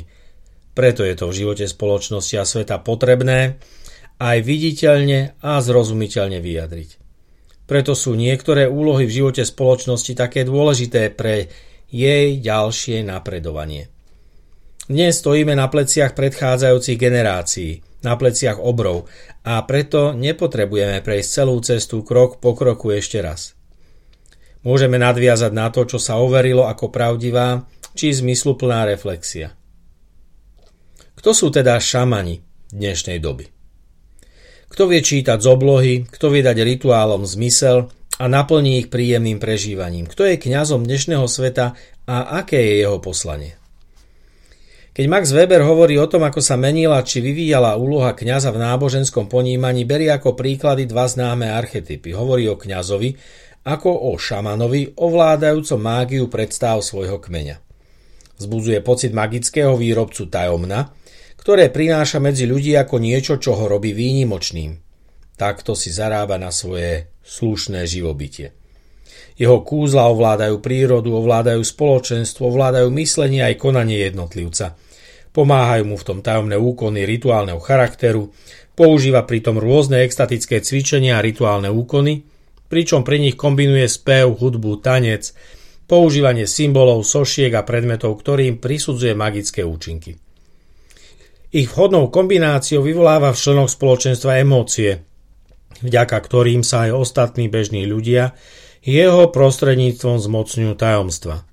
Preto 0.78 1.02
je 1.02 1.16
to 1.18 1.26
v 1.34 1.38
živote 1.42 1.66
spoločnosti 1.66 2.36
a 2.38 2.46
sveta 2.46 2.78
potrebné 2.78 3.58
aj 4.22 4.38
viditeľne 4.46 5.34
a 5.42 5.58
zrozumiteľne 5.58 6.38
vyjadriť. 6.38 6.90
Preto 7.66 7.98
sú 7.98 8.14
niektoré 8.14 8.70
úlohy 8.70 9.10
v 9.10 9.16
živote 9.18 9.42
spoločnosti 9.42 10.14
také 10.14 10.46
dôležité 10.46 11.10
pre 11.10 11.50
jej 11.90 12.38
ďalšie 12.38 13.02
napredovanie. 13.02 13.90
Dnes 14.86 15.20
stojíme 15.20 15.58
na 15.58 15.68
pleciach 15.68 16.14
predchádzajúcich 16.14 16.98
generácií, 17.02 17.82
na 18.08 18.16
pleciach 18.16 18.56
obrov 18.64 19.12
a 19.44 19.60
preto 19.68 20.16
nepotrebujeme 20.16 21.04
prejsť 21.04 21.28
celú 21.28 21.60
cestu 21.60 22.08
krok 22.08 22.40
po 22.40 22.56
kroku 22.56 22.96
ešte 22.96 23.20
raz. 23.20 23.60
Môžeme 24.64 24.96
nadviazať 24.96 25.52
na 25.52 25.68
to, 25.68 25.84
čo 25.84 26.00
sa 26.00 26.16
overilo 26.16 26.64
ako 26.64 26.88
pravdivá 26.88 27.68
či 27.92 28.16
zmysluplná 28.16 28.88
reflexia. 28.88 29.52
Kto 31.20 31.36
sú 31.36 31.52
teda 31.52 31.76
šamani 31.76 32.40
dnešnej 32.72 33.20
doby? 33.20 33.48
Kto 34.68 34.86
vie 34.92 35.02
čítať 35.02 35.40
z 35.40 35.48
oblohy, 35.48 35.94
kto 36.06 36.30
vie 36.30 36.44
dať 36.44 36.58
rituálom 36.62 37.24
zmysel 37.24 37.90
a 38.20 38.26
naplní 38.28 38.86
ich 38.86 38.88
príjemným 38.92 39.40
prežívaním? 39.40 40.06
Kto 40.06 40.28
je 40.28 40.38
kňazom 40.38 40.84
dnešného 40.86 41.26
sveta 41.26 41.74
a 42.06 42.16
aké 42.44 42.60
je 42.60 42.86
jeho 42.86 43.00
poslanie? 43.00 43.58
Keď 44.98 45.06
Max 45.06 45.30
Weber 45.30 45.62
hovorí 45.62 45.94
o 46.01 46.10
tom, 46.10 46.25
ako 46.25 46.42
sa 46.42 46.58
menila 46.58 46.98
či 47.06 47.22
vyvíjala 47.22 47.77
úloha 47.77 48.18
kňaza 48.18 48.50
v 48.50 48.66
náboženskom 48.66 49.30
ponímaní, 49.30 49.86
berie 49.86 50.10
ako 50.10 50.34
príklady 50.34 50.89
dva 50.89 51.06
známe 51.06 51.46
archetypy. 51.54 52.18
Hovorí 52.18 52.50
o 52.50 52.58
kňazovi, 52.58 53.13
ako 53.70 53.94
o 53.94 54.18
šamanovi 54.18 54.98
ovládajúcom 54.98 55.77
mágiu 55.77 56.25
predstav 56.34 56.82
svojho 56.82 57.22
kmeňa. 57.22 57.62
Zbudzuje 58.42 58.82
pocit 58.82 59.13
magického 59.13 59.77
výrobcu 59.77 60.34
tajomna, 60.34 60.89
ktoré 61.38 61.70
prináša 61.70 62.18
medzi 62.18 62.50
ľudí 62.50 62.74
ako 62.74 62.98
niečo, 62.98 63.38
čo 63.38 63.54
ho 63.54 63.70
robí 63.70 63.94
výnimočným. 63.94 64.82
Takto 65.38 65.77
si 65.77 65.94
zarába 65.94 66.42
na 66.42 66.50
svoje 66.50 67.13
slušné 67.22 67.86
živobytie. 67.86 68.58
Jeho 69.38 69.62
kúzla 69.62 70.10
ovládajú 70.10 70.58
prírodu, 70.58 71.13
ovládajú 71.13 71.62
spoločenstvo, 71.62 72.50
ovládajú 72.50 72.89
myslenie 72.98 73.46
aj 73.46 73.62
konanie 73.62 74.01
jednotlivca. 74.01 74.74
Pomáhajú 75.38 75.86
mu 75.86 76.01
v 76.01 76.08
tom 76.08 76.25
tajomné 76.25 76.58
úkony 76.58 77.06
rituálneho 77.06 77.62
charakteru, 77.62 78.34
používa 78.74 79.22
pritom 79.22 79.62
rôzne 79.62 80.01
extatické 80.01 80.65
cvičenia 80.65 81.22
a 81.22 81.22
rituálne 81.22 81.70
úkony, 81.70 82.25
pričom 82.65 83.06
pri 83.06 83.22
nich 83.22 83.38
kombinuje 83.38 83.86
spev, 83.86 84.34
hudbu, 84.34 84.82
tanec, 84.82 85.38
používanie 85.86 86.50
symbolov, 86.50 87.06
sošiek 87.06 87.53
a 87.53 87.62
predmetov, 87.62 88.17
ktorým 88.17 88.58
prisudzuje 88.58 89.13
magické 89.13 89.62
účinky. 89.62 90.17
Ich 91.53 91.70
vhodnou 91.70 92.10
kombináciou 92.10 92.82
vyvoláva 92.82 93.29
v 93.29 93.38
členoch 93.38 93.70
spoločenstva 93.70 94.41
emócie, 94.41 95.06
vďaka 95.86 96.17
ktorým 96.17 96.65
sa 96.65 96.89
aj 96.89 96.98
ostatní 96.98 97.46
bežní 97.46 97.86
ľudia 97.86 98.34
jeho 98.82 99.29
prostredníctvom 99.29 100.17
zmocňujú 100.17 100.74
tajomstva. 100.74 101.46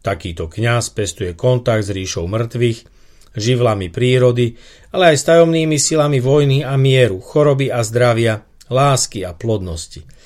Takýto 0.00 0.48
kňaz 0.48 0.96
pestuje 0.96 1.36
kontakt 1.36 1.84
s 1.84 1.92
ríšou 1.92 2.24
mŕtvych, 2.26 2.95
živlami 3.36 3.92
prírody, 3.92 4.56
ale 4.90 5.12
aj 5.12 5.16
s 5.20 5.26
tajomnými 5.28 5.76
silami 5.76 6.18
vojny 6.18 6.64
a 6.64 6.74
mieru, 6.80 7.20
choroby 7.20 7.68
a 7.68 7.84
zdravia, 7.84 8.42
lásky 8.72 9.22
a 9.22 9.36
plodnosti– 9.36 10.02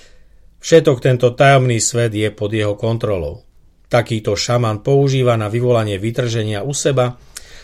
Všetok 0.60 1.00
tento 1.00 1.32
tajomný 1.32 1.80
svet 1.80 2.12
je 2.12 2.28
pod 2.28 2.52
jeho 2.52 2.76
kontrolou. 2.76 3.40
Takýto 3.88 4.36
šaman 4.36 4.84
používa 4.84 5.34
na 5.40 5.48
vyvolanie 5.48 5.96
vytrženia 5.96 6.62
u 6.62 6.76
seba, 6.76 7.16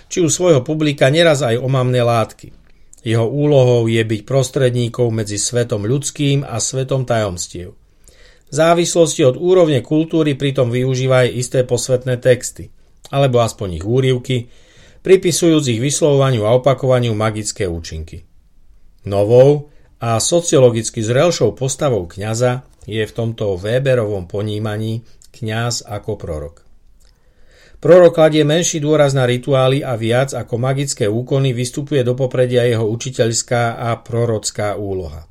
či 0.09 0.25
u 0.25 0.33
svojho 0.33 0.65
publika 0.65 1.13
neraz 1.13 1.45
aj 1.45 1.61
omamné 1.61 2.01
látky. 2.01 2.57
Jeho 3.05 3.29
úlohou 3.29 3.87
je 3.87 4.01
byť 4.01 4.21
prostredníkov 4.27 5.13
medzi 5.13 5.39
svetom 5.39 5.85
ľudským 5.87 6.43
a 6.43 6.59
svetom 6.59 7.07
tajomstiev. 7.07 7.77
V 8.47 8.53
závislosti 8.55 9.23
od 9.29 9.37
úrovne 9.39 9.85
kultúry 9.85 10.35
pritom 10.35 10.73
využíva 10.73 11.29
aj 11.29 11.37
isté 11.37 11.59
posvetné 11.63 12.19
texty, 12.19 12.73
alebo 13.13 13.45
aspoň 13.45 13.79
ich 13.79 13.85
úrivky, 13.87 14.49
pripisujúc 15.07 15.71
ich 15.71 15.79
vyslovovaniu 15.79 16.43
a 16.51 16.59
opakovaniu 16.59 17.15
magické 17.15 17.71
účinky. 17.71 18.27
Novou 19.07 19.71
a 20.03 20.19
sociologicky 20.19 20.99
zrelšou 20.99 21.55
postavou 21.55 22.11
kňaza 22.11 22.67
je 22.91 23.07
v 23.07 23.15
tomto 23.15 23.55
Weberovom 23.55 24.27
ponímaní 24.27 25.07
kňaz 25.31 25.87
ako 25.87 26.19
prorok. 26.19 26.67
Prorok 27.79 28.19
kladie 28.19 28.43
menší 28.43 28.83
dôraz 28.83 29.15
na 29.15 29.31
rituály 29.31 29.87
a 29.87 29.95
viac 29.95 30.35
ako 30.35 30.59
magické 30.59 31.07
úkony 31.07 31.55
vystupuje 31.55 32.03
do 32.03 32.19
popredia 32.19 32.67
jeho 32.67 32.91
učiteľská 32.91 33.79
a 33.79 33.95
prorocká 34.03 34.75
úloha. 34.75 35.31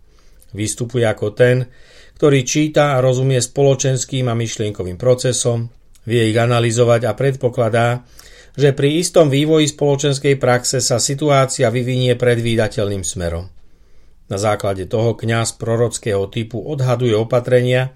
Vystupuje 0.55 1.03
ako 1.03 1.35
ten, 1.35 1.67
ktorý 2.15 2.47
číta 2.47 2.95
a 2.95 3.03
rozumie 3.03 3.43
spoločenským 3.43 4.31
a 4.31 4.39
myšlienkovým 4.39 4.95
procesom, 4.95 5.67
vie 6.07 6.31
ich 6.31 6.37
analyzovať 6.39 7.01
a 7.09 7.11
predpokladá, 7.11 8.07
že 8.55 8.71
pri 8.71 9.03
istom 9.03 9.27
vývoji 9.27 9.67
spoločenskej 9.67 10.39
praxe 10.39 10.79
sa 10.79 10.99
situácia 10.99 11.67
vyvinie 11.67 12.15
predvídateľným 12.15 13.03
smerom. 13.03 13.51
Na 14.25 14.37
základe 14.41 14.89
toho 14.89 15.13
kňaz 15.13 15.59
prorockého 15.59 16.25
typu 16.31 16.63
odhaduje 16.63 17.13
opatrenia, 17.13 17.93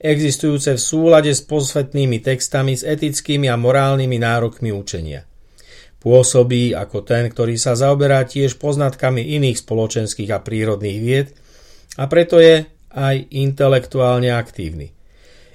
existujúce 0.00 0.74
v 0.74 0.82
súlade 0.82 1.30
s 1.30 1.44
posvetnými 1.44 2.24
textami 2.24 2.74
s 2.74 2.82
etickými 2.82 3.46
a 3.46 3.60
morálnymi 3.60 4.16
nárokmi 4.18 4.72
učenia. 4.72 5.28
Pôsobí 6.00 6.72
ako 6.72 7.04
ten, 7.04 7.28
ktorý 7.28 7.60
sa 7.60 7.76
zaoberá 7.76 8.24
tiež 8.24 8.56
poznatkami 8.56 9.36
iných 9.36 9.60
spoločenských 9.60 10.32
a 10.32 10.40
prírodných 10.40 10.98
vied 10.98 11.28
a 12.00 12.08
preto 12.08 12.40
je 12.40 12.64
aj 12.90 13.16
intelektuálne 13.30 14.32
aktívny. 14.32 14.96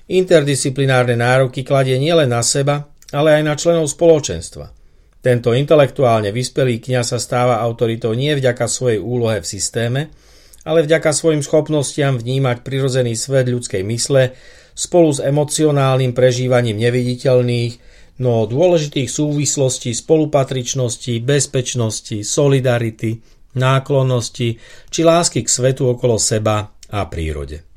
Interdisciplinárne 0.05 1.17
nároky 1.17 1.65
kladie 1.65 1.97
nielen 1.97 2.29
na 2.29 2.45
seba, 2.45 2.93
ale 3.15 3.39
aj 3.39 3.43
na 3.47 3.55
členov 3.55 3.87
spoločenstva– 3.87 4.67
tento 5.25 5.57
intelektuálne 5.57 6.29
vyspelý 6.29 6.77
kňaz 6.77 7.17
sa 7.17 7.19
stáva 7.19 7.57
autoritou 7.57 8.13
nie 8.13 8.29
vďaka 8.37 8.69
svojej 8.69 9.01
úlohe 9.01 9.41
v 9.41 9.49
systéme, 9.49 10.13
ale 10.61 10.85
vďaka 10.85 11.09
svojim 11.17 11.41
schopnostiam 11.41 12.21
vnímať 12.21 12.61
prirodzený 12.61 13.17
svet 13.17 13.49
ľudskej 13.49 13.81
mysle 13.89 14.37
spolu 14.77 15.09
s 15.09 15.25
emocionálnym 15.25 16.13
prežívaním 16.13 16.77
neviditeľných 16.77 17.73
no 18.21 18.45
dôležitých 18.45 19.09
súvislostí 19.09 19.97
spolupatričnosti, 19.97 21.17
bezpečnosti, 21.25 22.21
solidarity, 22.21 23.17
náklonnosti 23.57 24.61
či 24.93 25.01
lásky 25.01 25.41
k 25.41 25.49
svetu 25.49 25.89
okolo 25.89 26.21
seba 26.21 26.69
a 26.69 26.99
prírode. 27.09 27.74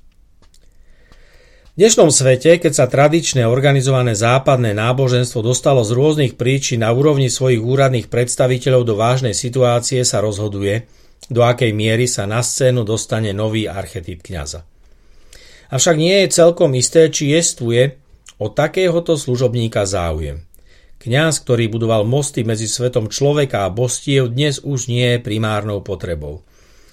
V 1.78 1.86
dnešnom 1.86 2.10
svete, 2.10 2.58
keď 2.58 2.72
sa 2.74 2.90
tradičné 2.90 3.46
organizované 3.46 4.10
západné 4.18 4.74
náboženstvo 4.74 5.46
dostalo 5.46 5.86
z 5.86 5.94
rôznych 5.94 6.34
príčin 6.34 6.82
na 6.82 6.90
úrovni 6.90 7.30
svojich 7.30 7.62
úradných 7.62 8.10
predstaviteľov 8.10 8.82
do 8.82 8.98
vážnej 8.98 9.30
situácie, 9.30 10.02
sa 10.02 10.18
rozhoduje, 10.18 10.90
do 11.30 11.46
akej 11.46 11.70
miery 11.70 12.10
sa 12.10 12.26
na 12.26 12.42
scénu 12.42 12.82
dostane 12.82 13.30
nový 13.30 13.70
archetyp 13.70 14.26
kňaza. 14.26 14.66
Avšak 15.70 15.94
nie 16.02 16.26
je 16.26 16.34
celkom 16.34 16.74
isté, 16.74 17.14
či 17.14 17.30
jestvuje 17.30 17.94
o 18.42 18.50
takéhoto 18.50 19.14
služobníka 19.14 19.86
záujem. 19.86 20.42
Kňaz, 20.98 21.46
ktorý 21.46 21.70
budoval 21.70 22.02
mosty 22.02 22.42
medzi 22.42 22.66
svetom 22.66 23.06
človeka 23.06 23.62
a 23.62 23.70
bostiev, 23.70 24.34
dnes 24.34 24.58
už 24.66 24.90
nie 24.90 25.14
je 25.14 25.22
primárnou 25.22 25.78
potrebou. 25.86 26.42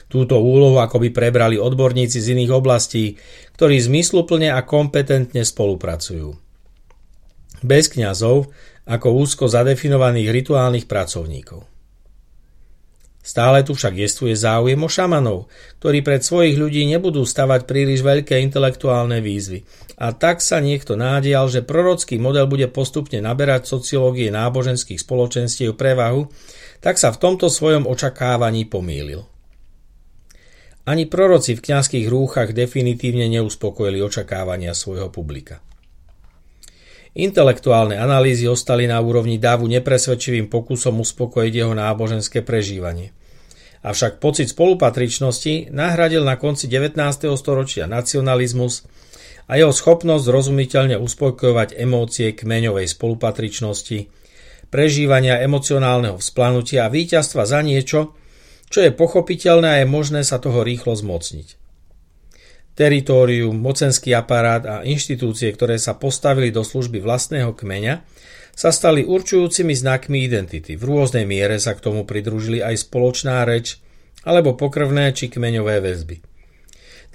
Túto 0.05 0.37
úlohu 0.37 0.77
akoby 0.77 1.09
prebrali 1.09 1.57
odborníci 1.57 2.21
z 2.21 2.37
iných 2.37 2.51
oblastí, 2.53 3.17
ktorí 3.57 3.81
zmysluplne 3.81 4.53
a 4.53 4.61
kompetentne 4.61 5.41
spolupracujú. 5.41 6.29
Bez 7.65 7.89
kňazov 7.89 8.53
ako 8.85 9.07
úzko 9.17 9.49
zadefinovaných 9.49 10.29
rituálnych 10.29 10.85
pracovníkov. 10.85 11.65
Stále 13.25 13.65
tu 13.65 13.73
však 13.73 13.97
jestuje 13.97 14.37
záujem 14.37 14.77
o 14.77 14.85
šamanov, 14.85 15.49
ktorí 15.81 16.05
pred 16.05 16.21
svojich 16.21 16.61
ľudí 16.61 16.85
nebudú 16.85 17.25
stavať 17.25 17.65
príliš 17.65 18.05
veľké 18.05 18.37
intelektuálne 18.37 19.17
výzvy. 19.17 19.65
A 19.97 20.13
tak 20.13 20.45
sa 20.45 20.61
niekto 20.61 20.93
nádial, 20.93 21.49
že 21.49 21.65
prorocký 21.65 22.21
model 22.21 22.45
bude 22.45 22.69
postupne 22.69 23.17
naberať 23.17 23.65
sociológie 23.65 24.29
náboženských 24.29 25.01
spoločenstiev 25.01 25.73
prevahu, 25.73 26.29
tak 26.85 27.01
sa 27.01 27.09
v 27.09 27.17
tomto 27.17 27.49
svojom 27.49 27.89
očakávaní 27.89 28.69
pomýlil. 28.69 29.25
Ani 30.85 31.09
proroci 31.09 31.57
v 31.57 31.65
kňazských 31.65 32.05
rúchach 32.05 32.53
definitívne 32.53 33.25
neuspokojili 33.25 34.05
očakávania 34.05 34.77
svojho 34.77 35.09
publika. 35.09 35.65
Intelektuálne 37.15 37.97
analýzy 37.97 38.45
ostali 38.45 38.85
na 38.85 39.01
úrovni 39.01 39.41
davu 39.41 39.65
nepresvedčivým 39.65 40.45
pokusom 40.45 41.01
uspokojiť 41.01 41.53
jeho 41.57 41.73
náboženské 41.73 42.45
prežívanie. 42.45 43.15
Avšak 43.81 44.21
pocit 44.21 44.53
spolupatričnosti 44.53 45.73
nahradil 45.73 46.21
na 46.21 46.37
konci 46.37 46.69
19. 46.69 46.97
storočia 47.33 47.89
nacionalizmus 47.89 48.85
a 49.49 49.57
jeho 49.57 49.73
schopnosť 49.73 50.25
rozumiteľne 50.27 50.97
uspokojovať 51.01 51.77
emócie 51.77 52.33
kmeňovej 52.33 52.85
spolupatričnosti, 52.93 54.09
prežívania 54.69 55.41
emocionálneho 55.41 56.17
vzplanutia 56.17 56.89
a 56.89 56.93
víťazstva 56.93 57.45
za 57.45 57.61
niečo, 57.61 58.17
čo 58.75 58.83
je 58.83 58.91
pochopiteľné 58.91 59.67
a 59.71 59.79
je 59.79 59.87
možné 59.87 60.27
sa 60.27 60.35
toho 60.43 60.59
rýchlo 60.67 60.91
zmocniť 60.91 61.63
teritórium, 62.75 63.55
mocenský 63.55 64.11
aparát 64.11 64.61
a 64.67 64.75
inštitúcie, 64.83 65.47
ktoré 65.55 65.79
sa 65.79 65.95
postavili 65.95 66.51
do 66.51 66.61
služby 66.61 66.99
vlastného 66.99 67.55
kmeňa, 67.55 68.03
sa 68.55 68.71
stali 68.71 69.03
určujúcimi 69.03 69.71
znakmi 69.71 70.27
identity. 70.27 70.75
V 70.75 70.83
rôznej 70.83 71.23
miere 71.23 71.59
sa 71.59 71.75
k 71.75 71.83
tomu 71.83 72.03
pridružili 72.03 72.59
aj 72.59 72.87
spoločná 72.87 73.43
reč 73.47 73.79
alebo 74.27 74.55
pokrvné 74.59 75.11
či 75.15 75.31
kmeňové 75.31 75.79
väzby. 75.79 76.19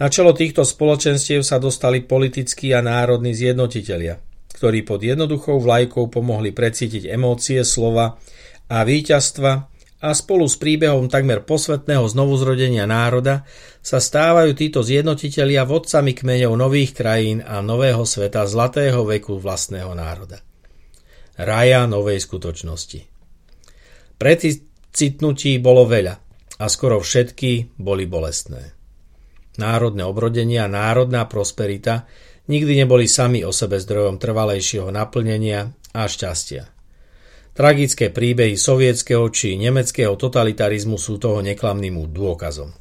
Na 0.01 0.09
čelo 0.09 0.33
týchto 0.33 0.65
spoločenstiev 0.65 1.45
sa 1.45 1.61
dostali 1.61 2.01
politickí 2.01 2.73
a 2.73 2.81
národní 2.81 3.37
zjednotitelia, 3.37 4.17
ktorí 4.57 4.81
pod 4.85 5.05
jednoduchou 5.05 5.61
vlajkou 5.61 6.09
pomohli 6.09 6.57
precítiť 6.57 7.09
emócie, 7.13 7.61
slova 7.69 8.17
a 8.73 8.81
víťazstva 8.81 9.69
a 10.01 10.17
spolu 10.17 10.49
s 10.49 10.57
príbehom 10.57 11.13
takmer 11.13 11.45
posvetného 11.45 12.09
znovuzrodenia 12.09 12.89
národa 12.89 13.45
sa 13.85 14.01
stávajú 14.01 14.57
títo 14.57 14.81
zjednotitelia 14.81 15.69
vodcami 15.69 16.17
kmeňov 16.17 16.53
nových 16.57 16.97
krajín 16.97 17.45
a 17.45 17.61
nového 17.61 18.09
sveta 18.09 18.49
zlatého 18.49 19.05
veku 19.05 19.37
vlastného 19.37 19.93
národa. 19.93 20.41
Raja 21.37 21.85
novej 21.85 22.21
skutočnosti. 22.25 23.01
Preticitnutí 24.17 25.61
bolo 25.61 25.85
veľa 25.85 26.15
a 26.61 26.65
skoro 26.69 27.01
všetky 27.01 27.77
boli 27.77 28.05
bolestné. 28.05 28.77
Národné 29.61 30.05
obrodenie 30.09 30.61
a 30.61 30.69
národná 30.69 31.29
prosperita 31.29 32.09
nikdy 32.49 32.85
neboli 32.85 33.05
sami 33.05 33.45
o 33.45 33.53
sebe 33.53 33.77
zdrojom 33.77 34.17
trvalejšieho 34.17 34.89
naplnenia 34.89 35.73
a 35.93 36.09
šťastia. 36.09 36.80
Tragické 37.61 38.09
príbehy 38.09 38.57
sovietského 38.57 39.29
či 39.29 39.61
nemeckého 39.61 40.17
totalitarizmu 40.17 40.97
sú 40.97 41.21
toho 41.21 41.45
neklamným 41.45 42.09
dôkazom. 42.09 42.73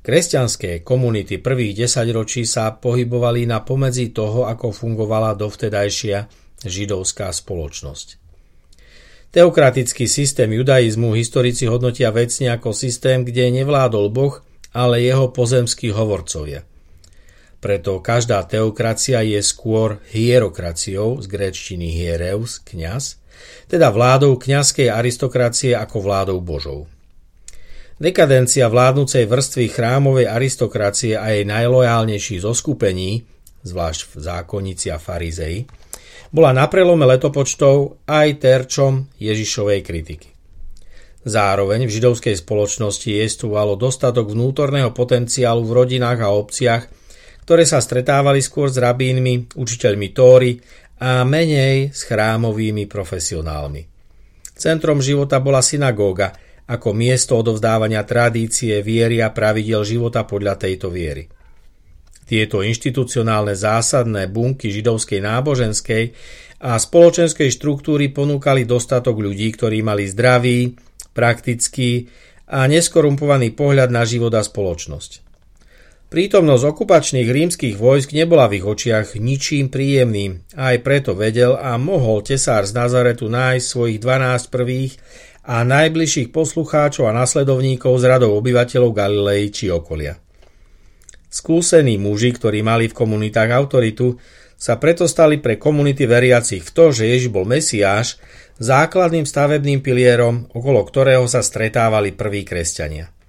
Kresťanské 0.00 0.80
komunity 0.80 1.36
prvých 1.36 1.84
desaťročí 1.84 2.48
sa 2.48 2.72
pohybovali 2.72 3.44
na 3.44 3.60
pomedzi 3.60 4.16
toho, 4.16 4.48
ako 4.48 4.72
fungovala 4.72 5.36
dovtedajšia 5.36 6.24
židovská 6.64 7.28
spoločnosť. 7.28 8.16
Teokratický 9.28 10.08
systém 10.08 10.56
judaizmu 10.56 11.12
historici 11.12 11.68
hodnotia 11.68 12.16
vecne 12.16 12.56
ako 12.56 12.72
systém, 12.72 13.28
kde 13.28 13.60
nevládol 13.60 14.08
Boh, 14.08 14.40
ale 14.72 15.04
jeho 15.04 15.36
pozemskí 15.36 15.92
hovorcovia. 15.92 16.64
Preto 17.60 18.00
každá 18.00 18.40
teokracia 18.48 19.20
je 19.20 19.44
skôr 19.44 20.00
hierokraciou 20.16 21.20
z 21.20 21.28
gréčtiny 21.28 21.92
hiereus, 21.92 22.56
kňaz, 22.64 23.19
teda 23.70 23.92
vládou 23.94 24.36
kňazskej 24.38 24.90
aristokracie 24.90 25.72
ako 25.78 25.96
vládou 26.02 26.38
Božou. 26.42 26.90
Dekadencia 28.00 28.64
vládnucej 28.72 29.28
vrstvy 29.28 29.64
chrámovej 29.76 30.26
aristokracie 30.26 31.20
a 31.20 31.36
jej 31.36 31.44
najlojálnejších 31.44 32.40
zoskupení, 32.40 33.28
zvlášť 33.60 34.00
v 34.08 34.12
zákonnici 34.24 34.88
a 34.88 34.96
farizei, 34.96 35.68
bola 36.32 36.56
na 36.56 36.64
prelome 36.70 37.04
letopočtov 37.04 38.00
aj 38.08 38.28
terčom 38.40 39.04
Ježišovej 39.20 39.80
kritiky. 39.84 40.28
Zároveň 41.20 41.84
v 41.84 41.92
židovskej 41.92 42.40
spoločnosti 42.40 43.04
jestvovalo 43.12 43.76
dostatok 43.76 44.32
vnútorného 44.32 44.96
potenciálu 44.96 45.60
v 45.68 45.84
rodinách 45.84 46.24
a 46.24 46.32
obciach, 46.32 46.88
ktoré 47.44 47.68
sa 47.68 47.84
stretávali 47.84 48.40
skôr 48.40 48.72
s 48.72 48.80
rabínmi, 48.80 49.52
učiteľmi 49.52 50.08
Tóry 50.16 50.56
a 51.00 51.24
menej 51.24 51.96
s 51.96 52.04
chrámovými 52.04 52.84
profesionálmi. 52.84 53.88
Centrom 54.52 55.00
života 55.00 55.40
bola 55.40 55.64
synagóga 55.64 56.36
ako 56.70 56.94
miesto 56.94 57.34
odovzdávania 57.40 58.04
tradície, 58.06 58.78
viery 58.84 59.18
a 59.24 59.32
pravidel 59.32 59.82
života 59.82 60.22
podľa 60.28 60.60
tejto 60.60 60.92
viery. 60.92 61.26
Tieto 62.28 62.62
inštitucionálne 62.62 63.58
zásadné 63.58 64.30
bunky 64.30 64.70
židovskej 64.70 65.18
náboženskej 65.18 66.04
a 66.62 66.78
spoločenskej 66.78 67.50
štruktúry 67.50 68.14
ponúkali 68.14 68.68
dostatok 68.68 69.18
ľudí, 69.18 69.50
ktorí 69.56 69.82
mali 69.82 70.06
zdravý, 70.06 70.78
praktický 71.10 72.06
a 72.46 72.70
neskorumpovaný 72.70 73.50
pohľad 73.56 73.90
na 73.90 74.06
život 74.06 74.30
a 74.36 74.46
spoločnosť. 74.46 75.29
Prítomnosť 76.10 76.74
okupačných 76.74 77.30
rímskych 77.30 77.78
vojsk 77.78 78.18
nebola 78.18 78.50
v 78.50 78.58
ich 78.58 78.66
očiach 78.66 79.14
ničím 79.14 79.70
príjemným 79.70 80.42
aj 80.58 80.82
preto 80.82 81.14
vedel 81.14 81.54
a 81.54 81.78
mohol 81.78 82.26
tesár 82.26 82.66
z 82.66 82.74
Nazaretu 82.74 83.30
nájsť 83.30 83.62
svojich 83.62 84.02
12 84.02 84.50
prvých 84.50 84.98
a 85.46 85.62
najbližších 85.62 86.34
poslucháčov 86.34 87.06
a 87.06 87.14
nasledovníkov 87.14 87.94
z 88.02 88.04
radov 88.10 88.34
obyvateľov 88.42 88.90
Galilei 88.90 89.54
či 89.54 89.70
okolia. 89.70 90.18
Skúsení 91.30 91.94
muži, 91.94 92.34
ktorí 92.34 92.58
mali 92.58 92.90
v 92.90 92.98
komunitách 92.98 93.54
autoritu, 93.54 94.18
sa 94.58 94.82
preto 94.82 95.06
stali 95.06 95.38
pre 95.38 95.62
komunity 95.62 96.10
veriacich 96.10 96.66
v 96.66 96.70
to, 96.74 96.90
že 96.90 97.06
Ježiš 97.06 97.30
bol 97.30 97.46
Mesiáš, 97.46 98.18
základným 98.58 99.30
stavebným 99.30 99.78
pilierom, 99.78 100.50
okolo 100.58 100.82
ktorého 100.82 101.30
sa 101.30 101.38
stretávali 101.38 102.18
prví 102.18 102.42
kresťania. 102.42 103.19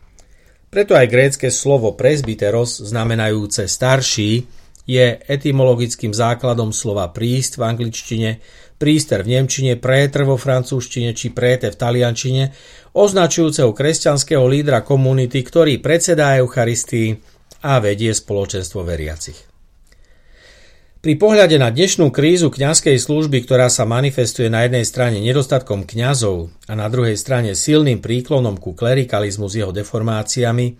Preto 0.71 0.95
aj 0.95 1.11
grécke 1.11 1.51
slovo 1.51 1.99
presbyteros, 1.99 2.79
znamenajúce 2.87 3.67
starší, 3.67 4.47
je 4.87 5.19
etymologickým 5.19 6.15
základom 6.15 6.71
slova 6.71 7.11
príst 7.11 7.59
v 7.59 7.67
angličtine, 7.67 8.39
príster 8.79 9.27
v 9.27 9.35
nemčine, 9.35 9.75
prétr 9.75 10.23
vo 10.23 10.39
francúzštine 10.39 11.11
či 11.11 11.35
préte 11.35 11.75
v 11.75 11.75
taliančine, 11.75 12.43
označujúceho 12.95 13.75
kresťanského 13.75 14.47
lídra 14.47 14.79
komunity, 14.87 15.43
ktorý 15.43 15.83
predsedá 15.83 16.39
Eucharistii 16.39 17.19
a 17.67 17.83
vedie 17.83 18.15
spoločenstvo 18.15 18.79
veriacich. 18.87 19.50
Pri 21.01 21.17
pohľade 21.17 21.57
na 21.57 21.73
dnešnú 21.73 22.13
krízu 22.13 22.53
kňazskej 22.53 23.01
služby, 23.01 23.41
ktorá 23.49 23.73
sa 23.73 23.89
manifestuje 23.89 24.53
na 24.53 24.69
jednej 24.69 24.85
strane 24.85 25.17
nedostatkom 25.17 25.81
kňazov 25.89 26.53
a 26.69 26.77
na 26.77 26.85
druhej 26.93 27.17
strane 27.17 27.57
silným 27.57 28.05
príklonom 28.05 28.61
ku 28.61 28.77
klerikalizmu 28.77 29.49
s 29.49 29.57
jeho 29.57 29.73
deformáciami, 29.73 30.77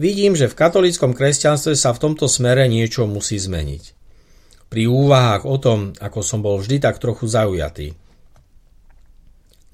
vidím, 0.00 0.32
že 0.32 0.48
v 0.48 0.56
katolíckom 0.56 1.12
kresťanstve 1.12 1.76
sa 1.76 1.92
v 1.92 2.00
tomto 2.00 2.24
smere 2.24 2.64
niečo 2.72 3.04
musí 3.04 3.36
zmeniť. 3.36 4.00
pri 4.72 4.88
úvahách 4.88 5.44
o 5.44 5.56
tom, 5.60 5.92
ako 6.00 6.24
som 6.24 6.40
bol 6.40 6.56
vždy 6.56 6.80
tak 6.80 6.96
trochu 6.96 7.28
zaujatý. 7.28 7.92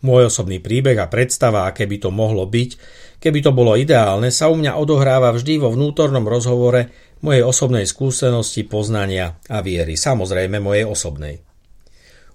Môj 0.05 0.29
osobný 0.29 0.61
príbeh 0.61 1.01
a 1.01 1.09
predstava, 1.09 1.65
aké 1.65 1.89
by 1.89 1.97
to 1.97 2.11
mohlo 2.13 2.45
byť, 2.45 2.71
keby 3.17 3.41
to 3.41 3.53
bolo 3.57 3.73
ideálne, 3.79 4.29
sa 4.29 4.53
u 4.53 4.57
mňa 4.59 4.77
odohráva 4.77 5.33
vždy 5.33 5.57
vo 5.57 5.73
vnútornom 5.73 6.29
rozhovore 6.29 6.93
mojej 7.25 7.41
osobnej 7.41 7.89
skúsenosti, 7.89 8.69
poznania 8.69 9.41
a 9.49 9.65
viery, 9.65 9.97
samozrejme 9.97 10.61
mojej 10.61 10.85
osobnej. 10.85 11.41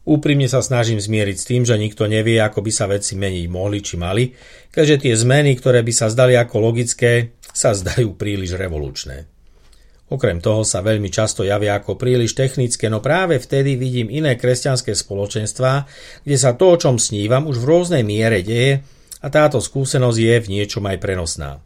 Úprimne 0.01 0.49
sa 0.49 0.65
snažím 0.65 0.97
zmieriť 0.97 1.37
s 1.37 1.45
tým, 1.45 1.61
že 1.61 1.77
nikto 1.77 2.09
nevie, 2.09 2.41
ako 2.41 2.65
by 2.65 2.71
sa 2.73 2.89
veci 2.89 3.13
meniť 3.13 3.45
mohli 3.45 3.85
či 3.85 4.01
mali, 4.01 4.33
keďže 4.73 5.05
tie 5.05 5.13
zmeny, 5.13 5.53
ktoré 5.53 5.85
by 5.85 5.93
sa 5.93 6.09
zdali 6.09 6.33
ako 6.33 6.57
logické, 6.57 7.37
sa 7.53 7.77
zdajú 7.77 8.17
príliš 8.17 8.57
revolučné. 8.57 9.29
Okrem 10.11 10.43
toho 10.43 10.67
sa 10.67 10.83
veľmi 10.83 11.07
často 11.07 11.47
javia 11.47 11.79
ako 11.79 11.95
príliš 11.95 12.35
technické, 12.35 12.91
no 12.91 12.99
práve 12.99 13.39
vtedy 13.39 13.79
vidím 13.79 14.11
iné 14.11 14.35
kresťanské 14.35 14.91
spoločenstvá, 14.91 15.87
kde 16.27 16.37
sa 16.37 16.51
to, 16.51 16.75
o 16.75 16.79
čom 16.79 16.99
snívam, 16.99 17.47
už 17.47 17.63
v 17.63 17.67
rôznej 17.71 18.03
miere 18.03 18.43
deje 18.43 18.83
a 19.23 19.27
táto 19.31 19.63
skúsenosť 19.63 20.19
je 20.19 20.35
v 20.43 20.51
niečom 20.51 20.83
aj 20.83 20.99
prenosná. 20.99 21.63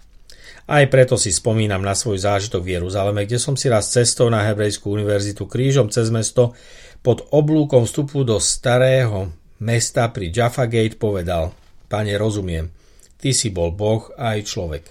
Aj 0.70 0.86
preto 0.86 1.18
si 1.18 1.34
spomínam 1.34 1.82
na 1.82 1.98
svoj 1.98 2.22
zážitok 2.22 2.62
v 2.62 2.78
Jeruzaleme, 2.78 3.26
kde 3.26 3.42
som 3.42 3.58
si 3.58 3.66
raz 3.66 3.90
cestou 3.90 4.30
na 4.30 4.46
Hebrejskú 4.46 4.94
univerzitu 4.94 5.50
krížom 5.50 5.90
cez 5.90 6.14
mesto 6.14 6.54
pod 7.02 7.26
oblúkom 7.34 7.90
vstupu 7.90 8.22
do 8.22 8.38
starého 8.38 9.34
mesta 9.58 10.06
pri 10.14 10.30
Jaffa 10.30 10.70
Gate 10.70 11.02
povedal 11.02 11.50
Pane, 11.90 12.14
rozumiem, 12.14 12.70
ty 13.18 13.34
si 13.34 13.50
bol 13.50 13.74
Boh 13.74 14.06
aj 14.22 14.38
človek. 14.46 14.86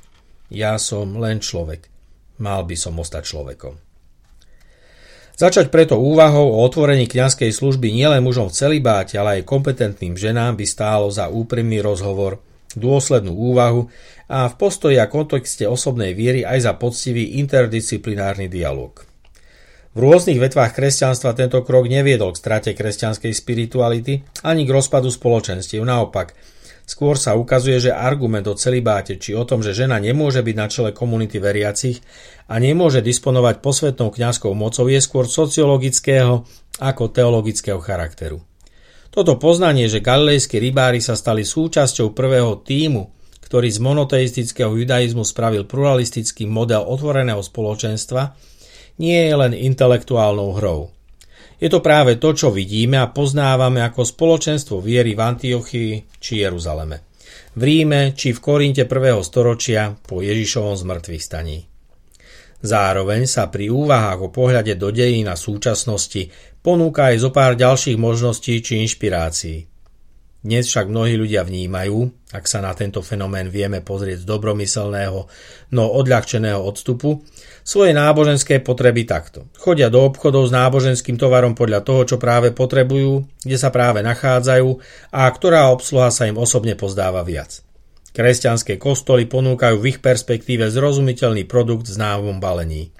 Ja 0.50 0.74
som 0.78 1.18
len 1.22 1.38
človek 1.38 1.93
mal 2.38 2.66
by 2.66 2.76
som 2.78 2.98
ostať 2.98 3.22
človekom. 3.26 3.74
Začať 5.34 5.74
preto 5.74 5.98
úvahou 5.98 6.46
o 6.54 6.62
otvorení 6.62 7.10
kňazskej 7.10 7.50
služby 7.50 7.90
nielen 7.90 8.22
mužom 8.22 8.46
v 8.46 8.54
celibáte, 8.54 9.18
ale 9.18 9.42
aj 9.42 9.50
kompetentným 9.50 10.14
ženám 10.14 10.54
by 10.54 10.62
stálo 10.62 11.10
za 11.10 11.26
úprimný 11.26 11.82
rozhovor, 11.82 12.38
dôslednú 12.78 13.34
úvahu 13.34 13.90
a 14.30 14.46
v 14.46 14.54
postoji 14.54 14.94
a 14.94 15.10
kontexte 15.10 15.66
osobnej 15.66 16.14
viery 16.14 16.46
aj 16.46 16.70
za 16.70 16.72
poctivý 16.78 17.42
interdisciplinárny 17.42 18.46
dialog. 18.46 19.02
V 19.94 19.98
rôznych 20.02 20.42
vetvách 20.42 20.74
kresťanstva 20.74 21.38
tento 21.38 21.62
krok 21.62 21.86
neviedol 21.86 22.34
k 22.34 22.40
strate 22.42 22.70
kresťanskej 22.74 23.30
spirituality 23.30 24.22
ani 24.42 24.66
k 24.66 24.74
rozpadu 24.74 25.10
spoločenstiev. 25.10 25.82
Naopak, 25.86 26.34
Skôr 26.84 27.16
sa 27.16 27.32
ukazuje, 27.32 27.80
že 27.80 27.96
argument 27.96 28.44
o 28.44 28.52
celibáte 28.52 29.16
či 29.16 29.32
o 29.32 29.48
tom, 29.48 29.64
že 29.64 29.72
žena 29.72 29.96
nemôže 29.96 30.44
byť 30.44 30.56
na 30.56 30.66
čele 30.68 30.90
komunity 30.92 31.40
veriacich 31.40 32.04
a 32.52 32.60
nemôže 32.60 33.00
disponovať 33.00 33.64
posvetnou 33.64 34.12
kňazskou 34.12 34.52
mocou 34.52 34.84
je 34.92 35.00
skôr 35.00 35.24
sociologického 35.24 36.44
ako 36.84 37.04
teologického 37.08 37.80
charakteru. 37.80 38.44
Toto 39.08 39.40
poznanie, 39.40 39.88
že 39.88 40.04
galilejskí 40.04 40.60
rybári 40.60 41.00
sa 41.00 41.16
stali 41.16 41.46
súčasťou 41.46 42.12
prvého 42.12 42.60
týmu, 42.60 43.14
ktorý 43.46 43.68
z 43.70 43.78
monoteistického 43.78 44.74
judaizmu 44.74 45.22
spravil 45.22 45.64
pluralistický 45.64 46.44
model 46.50 46.82
otvoreného 46.82 47.38
spoločenstva, 47.38 48.34
nie 48.98 49.18
je 49.26 49.34
len 49.34 49.52
intelektuálnou 49.54 50.58
hrou. 50.58 50.93
Je 51.64 51.72
to 51.72 51.80
práve 51.80 52.20
to, 52.20 52.36
čo 52.36 52.52
vidíme 52.52 53.00
a 53.00 53.08
poznávame 53.08 53.80
ako 53.80 54.04
spoločenstvo 54.04 54.84
viery 54.84 55.16
v 55.16 55.24
Antiochii 55.24 55.92
či 56.20 56.44
Jeruzaleme. 56.44 57.08
V 57.56 57.62
Ríme 57.64 58.12
či 58.12 58.36
v 58.36 58.42
Korinte 58.44 58.84
1. 58.84 59.24
storočia 59.24 59.96
po 59.96 60.20
Ježišovom 60.20 60.76
zmrtvých 60.76 61.24
staní. 61.24 61.64
Zároveň 62.60 63.24
sa 63.24 63.48
pri 63.48 63.72
úvahách 63.72 64.28
o 64.28 64.28
pohľade 64.28 64.76
do 64.76 64.92
dejín 64.92 65.24
a 65.24 65.40
súčasnosti 65.40 66.28
ponúka 66.60 67.08
aj 67.08 67.24
zo 67.24 67.30
pár 67.32 67.56
ďalších 67.56 67.96
možností 67.96 68.60
či 68.60 68.84
inšpirácií. 68.84 69.73
Dnes 70.44 70.68
však 70.68 70.92
mnohí 70.92 71.16
ľudia 71.16 71.40
vnímajú, 71.40 72.28
ak 72.36 72.44
sa 72.44 72.60
na 72.60 72.76
tento 72.76 73.00
fenomén 73.00 73.48
vieme 73.48 73.80
pozrieť 73.80 74.22
z 74.22 74.28
dobromyselného, 74.28 75.24
no 75.72 75.84
odľahčeného 75.88 76.60
odstupu, 76.60 77.24
svoje 77.64 77.96
náboženské 77.96 78.60
potreby 78.60 79.08
takto. 79.08 79.48
Chodia 79.56 79.88
do 79.88 80.04
obchodov 80.04 80.44
s 80.44 80.52
náboženským 80.52 81.16
tovarom 81.16 81.56
podľa 81.56 81.80
toho, 81.80 82.04
čo 82.04 82.16
práve 82.20 82.52
potrebujú, 82.52 83.24
kde 83.40 83.56
sa 83.56 83.72
práve 83.72 84.04
nachádzajú 84.04 84.68
a 85.16 85.24
ktorá 85.32 85.72
obsluha 85.72 86.12
sa 86.12 86.28
im 86.28 86.36
osobne 86.36 86.76
pozdáva 86.76 87.24
viac. 87.24 87.64
Kresťanské 88.12 88.76
kostoly 88.76 89.24
ponúkajú 89.24 89.80
v 89.80 89.96
ich 89.96 89.98
perspektíve 90.04 90.68
zrozumiteľný 90.68 91.48
produkt 91.48 91.88
v 91.88 91.96
známom 91.96 92.36
balení. 92.36 92.92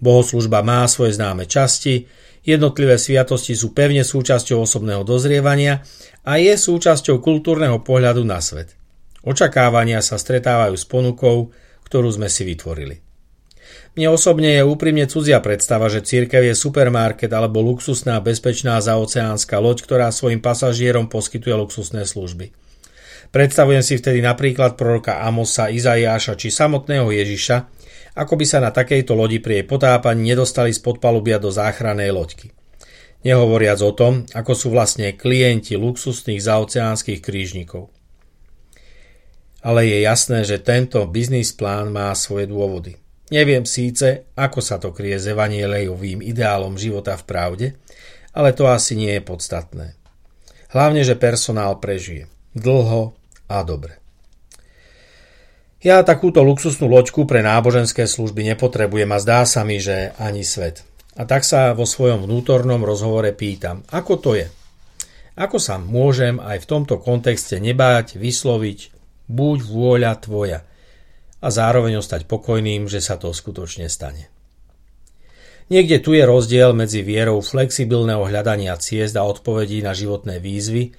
Bohoslužba 0.00 0.64
má 0.64 0.88
svoje 0.88 1.20
známe 1.20 1.44
časti, 1.44 2.08
Jednotlivé 2.48 2.96
sviatosti 2.96 3.52
sú 3.52 3.76
pevne 3.76 4.00
súčasťou 4.00 4.64
osobného 4.64 5.04
dozrievania 5.04 5.84
a 6.24 6.40
je 6.40 6.56
súčasťou 6.56 7.20
kultúrneho 7.20 7.84
pohľadu 7.84 8.24
na 8.24 8.40
svet. 8.40 8.72
Očakávania 9.20 10.00
sa 10.00 10.16
stretávajú 10.16 10.72
s 10.72 10.88
ponukou, 10.88 11.52
ktorú 11.84 12.08
sme 12.08 12.32
si 12.32 12.48
vytvorili. 12.48 13.04
Mne 14.00 14.16
osobne 14.16 14.56
je 14.56 14.64
úprimne 14.64 15.04
cudzia 15.04 15.44
predstava, 15.44 15.92
že 15.92 16.00
církev 16.00 16.40
je 16.40 16.56
supermarket 16.56 17.28
alebo 17.36 17.60
luxusná 17.60 18.16
bezpečná 18.24 18.80
zaoceánska 18.80 19.60
loď, 19.60 19.84
ktorá 19.84 20.08
svojim 20.08 20.40
pasažierom 20.40 21.12
poskytuje 21.12 21.52
luxusné 21.52 22.08
služby. 22.08 22.56
Predstavujem 23.28 23.84
si 23.84 24.00
vtedy 24.00 24.24
napríklad 24.24 24.80
proroka 24.80 25.20
Amosa, 25.20 25.68
Izaiáša 25.68 26.32
či 26.40 26.48
samotného 26.48 27.12
Ježiša, 27.12 27.56
ako 28.18 28.34
by 28.34 28.46
sa 28.50 28.58
na 28.58 28.74
takejto 28.74 29.14
lodi 29.14 29.38
pri 29.38 29.62
jej 29.62 29.66
potápaní 29.70 30.34
nedostali 30.34 30.74
spod 30.74 30.98
palubia 30.98 31.38
do 31.38 31.54
záchrannej 31.54 32.10
loďky. 32.10 32.50
Nehovoriac 33.22 33.78
o 33.86 33.94
tom, 33.94 34.26
ako 34.34 34.52
sú 34.58 34.66
vlastne 34.74 35.14
klienti 35.14 35.78
luxusných 35.78 36.42
zaoceánskych 36.42 37.22
krížnikov. 37.22 37.94
Ale 39.62 39.86
je 39.86 40.02
jasné, 40.02 40.42
že 40.42 40.62
tento 40.62 41.02
biznis 41.06 41.54
plán 41.54 41.94
má 41.94 42.10
svoje 42.14 42.50
dôvody. 42.50 42.98
Neviem 43.30 43.66
síce, 43.66 44.30
ako 44.34 44.58
sa 44.62 44.78
to 44.78 44.94
kryje 44.94 45.18
s 45.18 45.26
evanielejovým 45.30 46.22
ideálom 46.22 46.78
života 46.78 47.18
v 47.18 47.26
pravde, 47.26 47.66
ale 48.34 48.54
to 48.54 48.70
asi 48.70 48.94
nie 48.94 49.14
je 49.18 49.22
podstatné. 49.22 49.86
Hlavne, 50.70 51.02
že 51.02 51.18
personál 51.18 51.78
prežije. 51.82 52.30
Dlho 52.54 53.18
a 53.50 53.66
dobre. 53.66 53.97
Ja 55.78 56.02
takúto 56.02 56.42
luxusnú 56.42 56.90
loďku 56.90 57.22
pre 57.22 57.38
náboženské 57.38 58.10
služby 58.10 58.42
nepotrebujem 58.50 59.14
a 59.14 59.22
zdá 59.22 59.46
sa 59.46 59.62
mi, 59.62 59.78
že 59.78 60.10
ani 60.18 60.42
svet. 60.42 60.82
A 61.14 61.22
tak 61.22 61.46
sa 61.46 61.70
vo 61.70 61.86
svojom 61.86 62.26
vnútornom 62.26 62.82
rozhovore 62.82 63.30
pýtam, 63.30 63.86
ako 63.94 64.14
to 64.18 64.30
je? 64.34 64.50
Ako 65.38 65.62
sa 65.62 65.78
môžem 65.78 66.42
aj 66.42 66.66
v 66.66 66.68
tomto 66.74 66.98
kontexte 66.98 67.62
nebáť 67.62 68.18
vysloviť 68.18 68.90
buď 69.30 69.58
vôľa 69.70 70.18
tvoja 70.18 70.66
a 71.38 71.46
zároveň 71.46 72.02
ostať 72.02 72.26
pokojným, 72.26 72.90
že 72.90 72.98
sa 72.98 73.14
to 73.14 73.30
skutočne 73.30 73.86
stane. 73.86 74.26
Niekde 75.70 76.02
tu 76.02 76.10
je 76.10 76.26
rozdiel 76.26 76.74
medzi 76.74 77.06
vierou 77.06 77.38
flexibilného 77.38 78.26
hľadania 78.26 78.74
ciest 78.82 79.14
a 79.14 79.22
odpovedí 79.22 79.78
na 79.78 79.94
životné 79.94 80.42
výzvy 80.42 80.90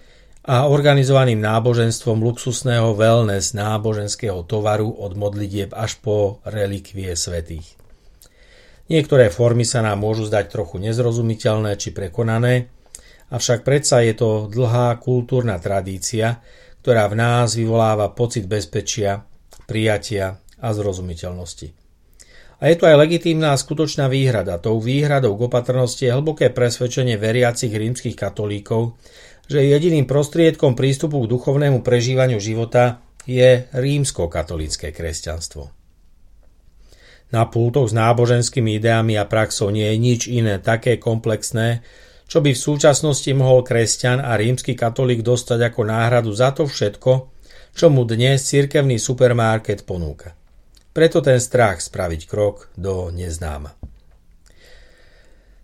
a 0.45 0.71
organizovaným 0.71 1.43
náboženstvom 1.43 2.23
luxusného 2.23 2.95
wellness 2.95 3.51
náboženského 3.51 4.47
tovaru 4.47 4.87
od 4.87 5.19
modlitieb 5.19 5.75
až 5.75 5.99
po 5.99 6.39
relikvie 6.47 7.11
svetých. 7.11 7.75
Niektoré 8.89 9.29
formy 9.29 9.67
sa 9.67 9.85
nám 9.85 10.01
môžu 10.01 10.25
zdať 10.25 10.49
trochu 10.49 10.81
nezrozumiteľné 10.81 11.77
či 11.77 11.93
prekonané, 11.93 12.71
avšak 13.29 13.61
predsa 13.61 14.01
je 14.01 14.17
to 14.17 14.29
dlhá 14.49 14.97
kultúrna 14.97 15.61
tradícia, 15.61 16.41
ktorá 16.81 17.05
v 17.11 17.19
nás 17.19 17.53
vyvoláva 17.53 18.09
pocit 18.15 18.49
bezpečia, 18.49 19.21
prijatia 19.69 20.41
a 20.57 20.73
zrozumiteľnosti. 20.73 21.75
A 22.59 22.67
je 22.67 22.75
tu 22.75 22.83
aj 22.83 22.99
legitímna 22.99 23.55
a 23.55 23.61
skutočná 23.61 24.11
výhrada. 24.11 24.59
Tou 24.59 24.83
výhradou 24.83 25.31
k 25.39 25.47
opatrnosti 25.47 26.03
je 26.03 26.11
hlboké 26.11 26.51
presvedčenie 26.51 27.15
veriacich 27.15 27.71
rímskych 27.71 28.19
katolíkov, 28.19 28.99
že 29.49 29.65
jediným 29.65 30.05
prostriedkom 30.05 30.77
prístupu 30.77 31.25
k 31.25 31.31
duchovnému 31.33 31.81
prežívaniu 31.81 32.37
života 32.37 33.01
je 33.25 33.65
rímsko-katolické 33.73 34.93
kresťanstvo. 34.93 35.73
Na 37.29 37.45
pultoch 37.49 37.89
s 37.89 37.93
náboženskými 37.93 38.77
ideami 38.77 39.17
a 39.17 39.25
praxou 39.25 39.73
nie 39.73 39.85
je 39.85 39.97
nič 39.97 40.21
iné 40.29 40.61
také 40.61 41.01
komplexné, 41.01 41.81
čo 42.29 42.45
by 42.45 42.53
v 42.53 42.61
súčasnosti 42.61 43.29
mohol 43.33 43.65
kresťan 43.65 44.21
a 44.21 44.37
rímsky 44.37 44.77
katolík 44.77 45.25
dostať 45.25 45.73
ako 45.73 45.81
náhradu 45.81 46.29
za 46.29 46.53
to 46.53 46.69
všetko, 46.69 47.33
čo 47.73 47.85
mu 47.89 48.05
dnes 48.05 48.45
cirkevný 48.45 49.01
supermarket 49.01 49.81
ponúka. 49.85 50.37
Preto 50.93 51.21
ten 51.25 51.41
strach 51.41 51.81
spraviť 51.81 52.21
krok 52.29 52.69
do 52.77 53.09
neznáma. 53.09 53.88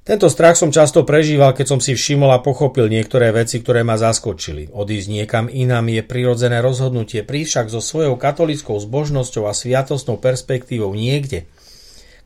Tento 0.05 0.29
strach 0.29 0.53
som 0.53 0.69
často 0.69 1.01
prežíval, 1.01 1.57
keď 1.57 1.65
som 1.65 1.79
si 1.81 1.97
všimol 1.97 2.29
a 2.29 2.37
pochopil 2.37 2.85
niektoré 2.85 3.33
veci, 3.33 3.57
ktoré 3.57 3.81
ma 3.81 3.97
zaskočili. 3.97 4.69
Odísť 4.69 5.09
niekam 5.09 5.49
inám 5.49 5.89
je 5.89 6.05
prirodzené 6.05 6.61
rozhodnutie, 6.61 7.25
však 7.25 7.73
so 7.73 7.81
svojou 7.81 8.13
katolickou 8.13 8.77
zbožnosťou 8.77 9.49
a 9.49 9.57
sviatostnou 9.57 10.21
perspektívou 10.21 10.93
niekde, 10.93 11.49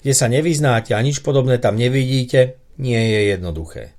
kde 0.04 0.12
sa 0.12 0.28
nevyznáte 0.28 0.92
a 0.92 1.00
nič 1.00 1.24
podobné 1.24 1.56
tam 1.56 1.80
nevidíte, 1.80 2.60
nie 2.84 3.00
je 3.00 3.32
jednoduché. 3.32 3.96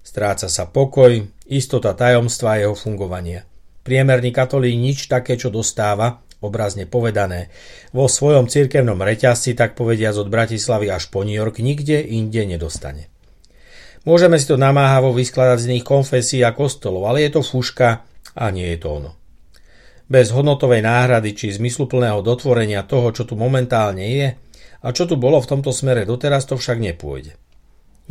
Stráca 0.00 0.48
sa 0.48 0.64
pokoj, 0.64 1.28
istota 1.44 1.92
tajomstva 1.92 2.56
a 2.56 2.60
jeho 2.64 2.72
fungovania. 2.72 3.44
Priemerný 3.84 4.32
katolík 4.32 4.80
nič 4.80 5.12
také, 5.12 5.36
čo 5.36 5.52
dostáva, 5.52 6.23
obrazne 6.44 6.84
povedané, 6.84 7.48
vo 7.96 8.04
svojom 8.04 8.46
cirkevnom 8.46 9.00
reťazci, 9.00 9.56
tak 9.56 9.72
povediať 9.72 10.20
od 10.20 10.28
Bratislavy 10.28 10.92
až 10.92 11.08
po 11.08 11.24
New 11.24 11.34
York, 11.34 11.64
nikde 11.64 12.04
inde 12.04 12.44
nedostane. 12.44 13.08
Môžeme 14.04 14.36
si 14.36 14.44
to 14.44 14.60
namáhavo 14.60 15.16
vyskladať 15.16 15.58
z 15.64 15.70
nich 15.72 15.84
konfesí 15.84 16.44
a 16.44 16.52
kostolov, 16.52 17.08
ale 17.08 17.24
je 17.24 17.34
to 17.34 17.40
fuška 17.40 18.04
a 18.36 18.44
nie 18.52 18.68
je 18.76 18.78
to 18.84 18.88
ono. 19.00 19.16
Bez 20.04 20.28
hodnotovej 20.36 20.84
náhrady 20.84 21.32
či 21.32 21.56
zmysluplného 21.56 22.20
dotvorenia 22.20 22.84
toho, 22.84 23.08
čo 23.16 23.24
tu 23.24 23.40
momentálne 23.40 24.04
je 24.04 24.28
a 24.84 24.88
čo 24.92 25.08
tu 25.08 25.16
bolo 25.16 25.40
v 25.40 25.48
tomto 25.48 25.72
smere 25.72 26.04
doteraz, 26.04 26.44
to 26.44 26.60
však 26.60 26.76
nepôjde. 26.76 27.40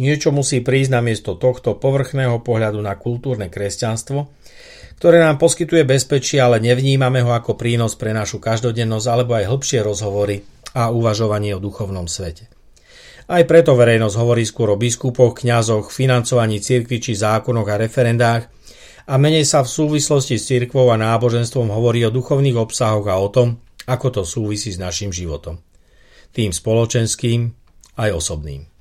Niečo 0.01 0.33
musí 0.33 0.65
prísť 0.65 0.89
na 0.97 1.05
miesto 1.05 1.37
tohto 1.37 1.77
povrchného 1.77 2.41
pohľadu 2.41 2.81
na 2.81 2.97
kultúrne 2.97 3.53
kresťanstvo, 3.53 4.25
ktoré 5.03 5.19
nám 5.19 5.35
poskytuje 5.35 5.83
bezpečie, 5.83 6.39
ale 6.39 6.63
nevnímame 6.63 7.27
ho 7.27 7.35
ako 7.35 7.59
prínos 7.59 7.99
pre 7.99 8.15
našu 8.15 8.39
každodennosť 8.39 9.07
alebo 9.11 9.35
aj 9.35 9.51
hĺbšie 9.51 9.83
rozhovory 9.83 10.47
a 10.79 10.95
uvažovanie 10.95 11.51
o 11.51 11.59
duchovnom 11.59 12.07
svete. 12.07 12.47
Aj 13.27 13.43
preto 13.43 13.75
verejnosť 13.75 14.15
hovorí 14.15 14.47
skôr 14.47 14.71
o 14.71 14.79
biskupoch, 14.79 15.43
kňazoch, 15.43 15.91
financovaní 15.91 16.63
cirkvi 16.63 17.03
či 17.03 17.19
zákonoch 17.19 17.67
a 17.67 17.75
referendách 17.83 18.47
a 19.11 19.19
menej 19.19 19.43
sa 19.43 19.59
v 19.67 19.75
súvislosti 19.75 20.39
s 20.39 20.47
cirkvou 20.47 20.87
a 20.87 20.95
náboženstvom 20.95 21.67
hovorí 21.67 22.07
o 22.07 22.15
duchovných 22.15 22.55
obsahoch 22.55 23.03
a 23.11 23.19
o 23.19 23.27
tom, 23.27 23.59
ako 23.83 24.07
to 24.07 24.21
súvisí 24.23 24.71
s 24.71 24.79
našim 24.79 25.11
životom. 25.11 25.59
Tým 26.31 26.55
spoločenským 26.55 27.51
aj 27.99 28.09
osobným. 28.23 28.72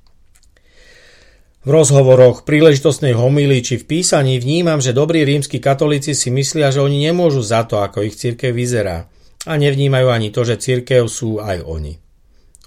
V 1.63 1.71
rozhovoroch, 1.71 2.43
príležitostnej 2.43 3.15
homily 3.15 3.63
či 3.63 3.79
v 3.79 3.87
písaní 3.87 4.35
vnímam, 4.35 4.83
že 4.83 4.91
dobrí 4.91 5.23
rímsky 5.23 5.63
katolíci 5.63 6.11
si 6.11 6.27
myslia, 6.27 6.75
že 6.75 6.83
oni 6.83 7.07
nemôžu 7.07 7.39
za 7.39 7.63
to, 7.63 7.79
ako 7.79 8.03
ich 8.03 8.19
církev 8.19 8.51
vyzerá. 8.51 9.07
A 9.47 9.55
nevnímajú 9.55 10.11
ani 10.11 10.27
to, 10.27 10.43
že 10.43 10.59
církev 10.59 11.07
sú 11.07 11.39
aj 11.39 11.63
oni. 11.63 12.03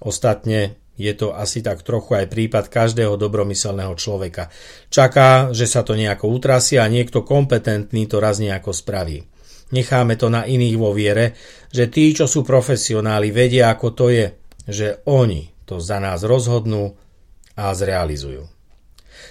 Ostatne 0.01 0.81
je 0.97 1.13
to 1.13 1.37
asi 1.37 1.61
tak 1.61 1.85
trochu 1.85 2.17
aj 2.17 2.33
prípad 2.33 2.73
každého 2.73 3.21
dobromyselného 3.21 3.93
človeka. 4.01 4.49
Čaká, 4.89 5.53
že 5.53 5.69
sa 5.69 5.85
to 5.85 5.93
nejako 5.93 6.33
utrasie 6.33 6.81
a 6.81 6.89
niekto 6.89 7.21
kompetentný 7.21 8.09
to 8.09 8.17
raz 8.17 8.41
nejako 8.41 8.73
spraví. 8.73 9.21
Necháme 9.77 10.17
to 10.17 10.33
na 10.33 10.49
iných 10.49 10.77
vo 10.81 10.97
viere, 10.97 11.37
že 11.69 11.93
tí, 11.93 12.17
čo 12.17 12.25
sú 12.25 12.41
profesionáli, 12.41 13.29
vedia, 13.29 13.69
ako 13.77 13.89
to 13.93 14.09
je, 14.09 14.27
že 14.65 15.05
oni 15.05 15.53
to 15.69 15.85
za 15.85 16.01
nás 16.01 16.25
rozhodnú 16.25 16.97
a 17.61 17.77
zrealizujú. 17.77 18.56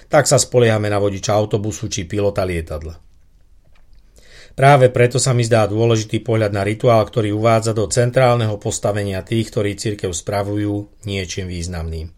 Tak 0.06 0.30
sa 0.30 0.38
spoliehame 0.38 0.86
na 0.86 1.02
vodiča 1.02 1.34
autobusu 1.34 1.90
či 1.90 2.06
pilota 2.06 2.46
lietadla. 2.46 3.06
Práve 4.56 4.88
preto 4.88 5.20
sa 5.20 5.36
mi 5.36 5.44
zdá 5.44 5.68
dôležitý 5.68 6.24
pohľad 6.24 6.48
na 6.48 6.64
rituál, 6.64 7.04
ktorý 7.04 7.36
uvádza 7.36 7.76
do 7.76 7.84
centrálneho 7.92 8.56
postavenia 8.56 9.20
tých, 9.20 9.52
ktorí 9.52 9.76
cirkev 9.76 10.16
spravujú 10.16 11.04
niečím 11.04 11.44
významným. 11.44 12.08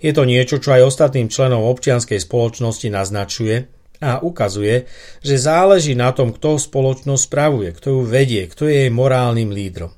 Je 0.00 0.14
to 0.16 0.24
niečo, 0.24 0.62
čo 0.62 0.72
aj 0.72 0.88
ostatným 0.88 1.28
členom 1.28 1.68
občianskej 1.68 2.24
spoločnosti 2.24 2.88
naznačuje 2.88 3.68
a 4.00 4.22
ukazuje, 4.22 4.88
že 5.20 5.36
záleží 5.36 5.92
na 5.92 6.14
tom, 6.16 6.32
kto 6.32 6.56
spoločnosť 6.56 7.22
spravuje, 7.28 7.74
kto 7.76 7.98
ju 7.98 8.00
vedie, 8.06 8.46
kto 8.48 8.70
je 8.70 8.86
jej 8.86 8.92
morálnym 8.94 9.52
lídrom. 9.52 9.92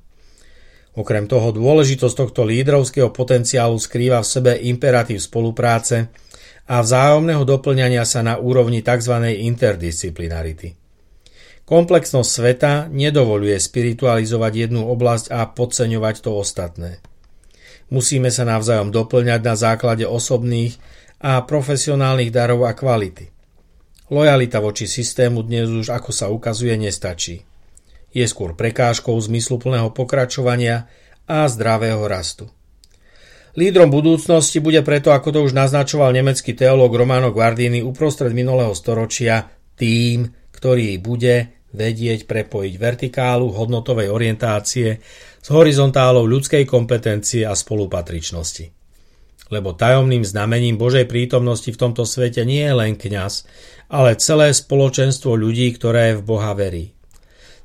Okrem 0.99 1.31
toho 1.31 1.55
dôležitosť 1.55 2.17
tohto 2.19 2.43
lídrovského 2.43 3.15
potenciálu 3.15 3.79
skrýva 3.79 4.25
v 4.25 4.31
sebe 4.33 4.53
imperatív 4.59 5.23
spolupráce 5.23 6.11
a 6.71 6.87
vzájomného 6.87 7.43
doplňania 7.43 8.07
sa 8.07 8.23
na 8.23 8.39
úrovni 8.39 8.79
tzv. 8.79 9.19
interdisciplinarity. 9.43 10.79
Komplexnosť 11.67 12.31
sveta 12.31 12.73
nedovoluje 12.87 13.59
spiritualizovať 13.59 14.71
jednu 14.71 14.87
oblasť 14.87 15.35
a 15.35 15.51
podceňovať 15.51 16.17
to 16.23 16.31
ostatné. 16.39 17.03
Musíme 17.91 18.31
sa 18.31 18.47
navzájom 18.47 18.95
doplňať 18.95 19.41
na 19.43 19.55
základe 19.59 20.07
osobných 20.07 20.79
a 21.19 21.43
profesionálnych 21.43 22.31
darov 22.31 22.63
a 22.63 22.75
kvality. 22.75 23.35
Lojalita 24.11 24.63
voči 24.63 24.87
systému 24.87 25.43
dnes 25.43 25.67
už, 25.71 25.91
ako 25.91 26.11
sa 26.15 26.31
ukazuje, 26.31 26.75
nestačí. 26.79 27.43
Je 28.11 28.27
skôr 28.27 28.55
prekážkou 28.55 29.15
zmysluplného 29.15 29.91
pokračovania 29.95 30.91
a 31.27 31.47
zdravého 31.47 32.03
rastu. 32.07 32.51
Lídrom 33.61 33.93
budúcnosti 33.93 34.57
bude 34.57 34.81
preto, 34.81 35.13
ako 35.13 35.37
to 35.37 35.41
už 35.45 35.53
naznačoval 35.53 36.17
nemecký 36.17 36.57
teológ 36.57 36.97
Romano 36.97 37.29
Guardini 37.29 37.85
uprostred 37.85 38.33
minulého 38.33 38.73
storočia, 38.73 39.53
tým, 39.77 40.33
ktorý 40.49 40.97
bude 40.97 41.69
vedieť 41.77 42.25
prepojiť 42.25 42.75
vertikálu 42.81 43.53
hodnotovej 43.53 44.09
orientácie 44.09 44.97
s 45.45 45.49
horizontálou 45.53 46.25
ľudskej 46.25 46.65
kompetencie 46.65 47.45
a 47.45 47.53
spolupatričnosti. 47.53 48.73
Lebo 49.53 49.77
tajomným 49.77 50.25
znamením 50.25 50.81
Božej 50.81 51.05
prítomnosti 51.05 51.69
v 51.69 51.81
tomto 51.85 52.09
svete 52.09 52.49
nie 52.49 52.65
je 52.65 52.73
len 52.73 52.97
kňaz, 52.97 53.45
ale 53.93 54.17
celé 54.17 54.57
spoločenstvo 54.57 55.37
ľudí, 55.37 55.69
ktoré 55.77 56.17
v 56.17 56.25
Boha 56.25 56.57
verí. 56.57 56.97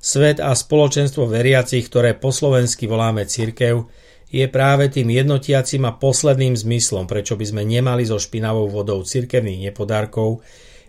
Svet 0.04 0.44
a 0.44 0.52
spoločenstvo 0.52 1.24
veriacich, 1.24 1.88
ktoré 1.88 2.20
po 2.20 2.36
slovensky 2.36 2.84
voláme 2.84 3.24
cirkev, 3.24 3.88
je 4.36 4.52
práve 4.52 4.92
tým 4.92 5.08
jednotiacim 5.08 5.88
a 5.88 5.96
posledným 5.96 6.60
zmyslom, 6.60 7.08
prečo 7.08 7.40
by 7.40 7.46
sme 7.48 7.64
nemali 7.64 8.04
so 8.04 8.20
špinavou 8.20 8.68
vodou 8.68 9.00
cirkevných 9.00 9.72
nepodárkov 9.72 10.44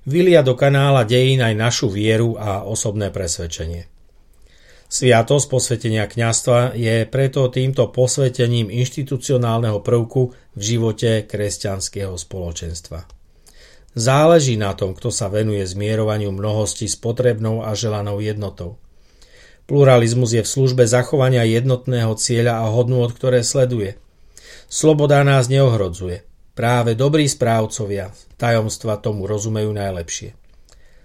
vylia 0.06 0.42
do 0.42 0.58
kanála 0.58 1.06
dejín 1.06 1.42
aj 1.42 1.54
našu 1.54 1.86
vieru 1.86 2.34
a 2.34 2.66
osobné 2.66 3.14
presvedčenie. 3.14 3.86
Sviatosť 4.86 5.46
posvetenia 5.50 6.06
kňastva 6.06 6.78
je 6.78 7.10
preto 7.10 7.50
týmto 7.50 7.90
posvetením 7.90 8.70
inštitucionálneho 8.70 9.82
prvku 9.82 10.30
v 10.54 10.60
živote 10.62 11.26
kresťanského 11.26 12.14
spoločenstva. 12.14 13.02
Záleží 13.98 14.54
na 14.54 14.78
tom, 14.78 14.94
kto 14.94 15.10
sa 15.10 15.26
venuje 15.26 15.66
zmierovaniu 15.66 16.30
mnohosti 16.30 16.86
s 16.86 16.94
potrebnou 16.94 17.66
a 17.66 17.74
želanou 17.74 18.22
jednotou. 18.22 18.78
Pluralizmus 19.66 20.30
je 20.30 20.46
v 20.46 20.48
službe 20.48 20.86
zachovania 20.86 21.42
jednotného 21.42 22.14
cieľa 22.14 22.62
a 22.62 22.70
hodnôt, 22.70 23.10
ktoré 23.10 23.42
sleduje. 23.42 23.98
Sloboda 24.70 25.26
nás 25.26 25.50
neohrodzuje. 25.50 26.22
Práve 26.54 26.94
dobrí 26.94 27.26
správcovia 27.26 28.14
tajomstva 28.38 29.02
tomu 29.02 29.26
rozumejú 29.26 29.74
najlepšie. 29.74 30.38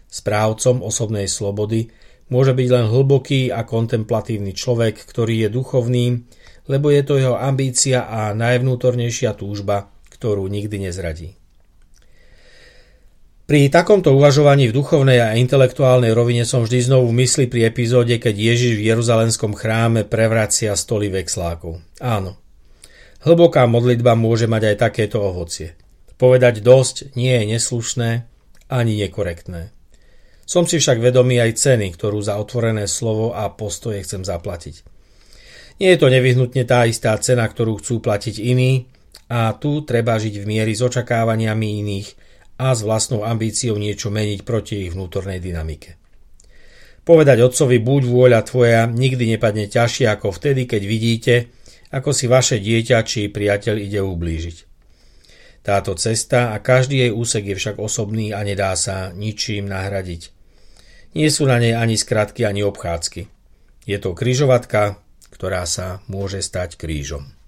Správcom 0.07 0.85
osobnej 0.85 1.25
slobody 1.25 1.89
môže 2.29 2.53
byť 2.53 2.67
len 2.69 2.85
hlboký 2.87 3.49
a 3.49 3.65
kontemplatívny 3.65 4.53
človek, 4.53 5.09
ktorý 5.09 5.47
je 5.47 5.49
duchovným, 5.51 6.13
lebo 6.69 6.93
je 6.93 7.01
to 7.01 7.17
jeho 7.17 7.35
ambícia 7.35 8.05
a 8.05 8.31
najvnútornejšia 8.37 9.33
túžba, 9.35 9.89
ktorú 10.13 10.45
nikdy 10.45 10.85
nezradí. 10.85 11.40
Pri 13.51 13.67
takomto 13.67 14.15
uvažovaní 14.15 14.71
v 14.71 14.79
duchovnej 14.79 15.19
a 15.19 15.35
intelektuálnej 15.35 16.15
rovine 16.15 16.47
som 16.47 16.63
vždy 16.63 16.87
znovu 16.87 17.11
v 17.11 17.27
mysli 17.27 17.51
pri 17.51 17.67
epizóde, 17.67 18.15
keď 18.15 18.31
Ježiš 18.31 18.79
v 18.79 18.87
Jeruzalemskom 18.87 19.59
chráme 19.59 20.07
prevracia 20.07 20.71
stoly 20.71 21.11
vexlákov. 21.11 21.83
Áno, 21.99 22.39
Hlboká 23.27 23.67
modlitba 23.67 24.15
môže 24.15 24.47
mať 24.47 24.71
aj 24.71 24.75
takéto 24.79 25.19
ovocie. 25.19 25.75
Povedať 26.15 26.63
dosť 26.63 27.11
nie 27.19 27.35
je 27.35 27.43
neslušné 27.51 28.09
ani 28.71 28.93
nekorektné. 29.03 29.75
Som 30.47 30.63
si 30.63 30.79
však 30.79 31.03
vedomý 31.03 31.43
aj 31.43 31.59
ceny, 31.59 31.91
ktorú 31.91 32.23
za 32.23 32.39
otvorené 32.39 32.87
slovo 32.87 33.35
a 33.35 33.51
postoje 33.51 33.99
chcem 34.07 34.23
zaplatiť. 34.23 34.79
Nie 35.83 35.99
je 35.99 35.99
to 35.99 36.07
nevyhnutne 36.07 36.63
tá 36.63 36.87
istá 36.87 37.19
cena, 37.19 37.51
ktorú 37.51 37.83
chcú 37.83 37.99
platiť 37.99 38.39
iní 38.39 38.87
a 39.27 39.51
tu 39.59 39.83
treba 39.83 40.15
žiť 40.15 40.39
v 40.39 40.47
miery 40.47 40.71
s 40.71 40.87
očakávaniami 40.87 41.67
iných 41.83 42.30
a 42.61 42.77
s 42.77 42.85
vlastnou 42.85 43.25
ambíciou 43.25 43.81
niečo 43.81 44.13
meniť 44.13 44.45
proti 44.45 44.85
ich 44.85 44.93
vnútornej 44.93 45.41
dynamike. 45.41 45.97
Povedať 47.01 47.41
otcovi 47.41 47.81
buď 47.81 48.01
vôľa 48.05 48.41
tvoja 48.45 48.85
nikdy 48.85 49.33
nepadne 49.33 49.65
ťažšie 49.65 50.05
ako 50.05 50.29
vtedy, 50.29 50.69
keď 50.69 50.81
vidíte, 50.85 51.33
ako 51.89 52.13
si 52.13 52.29
vaše 52.29 52.61
dieťa 52.61 53.01
či 53.01 53.33
priateľ 53.33 53.75
ide 53.81 54.05
ublížiť. 54.05 54.57
Táto 55.65 55.97
cesta 55.97 56.53
a 56.53 56.61
každý 56.61 57.09
jej 57.09 57.11
úsek 57.13 57.49
je 57.49 57.55
však 57.57 57.81
osobný 57.81 58.33
a 58.33 58.45
nedá 58.45 58.77
sa 58.77 59.09
ničím 59.09 59.65
nahradiť. 59.65 60.29
Nie 61.17 61.33
sú 61.33 61.49
na 61.49 61.57
nej 61.57 61.73
ani 61.73 61.97
skratky, 61.97 62.45
ani 62.45 62.61
obchádzky. 62.61 63.25
Je 63.89 63.97
to 63.97 64.13
kryžovatka, 64.13 65.01
ktorá 65.33 65.65
sa 65.65 66.05
môže 66.05 66.45
stať 66.45 66.77
krížom. 66.77 67.40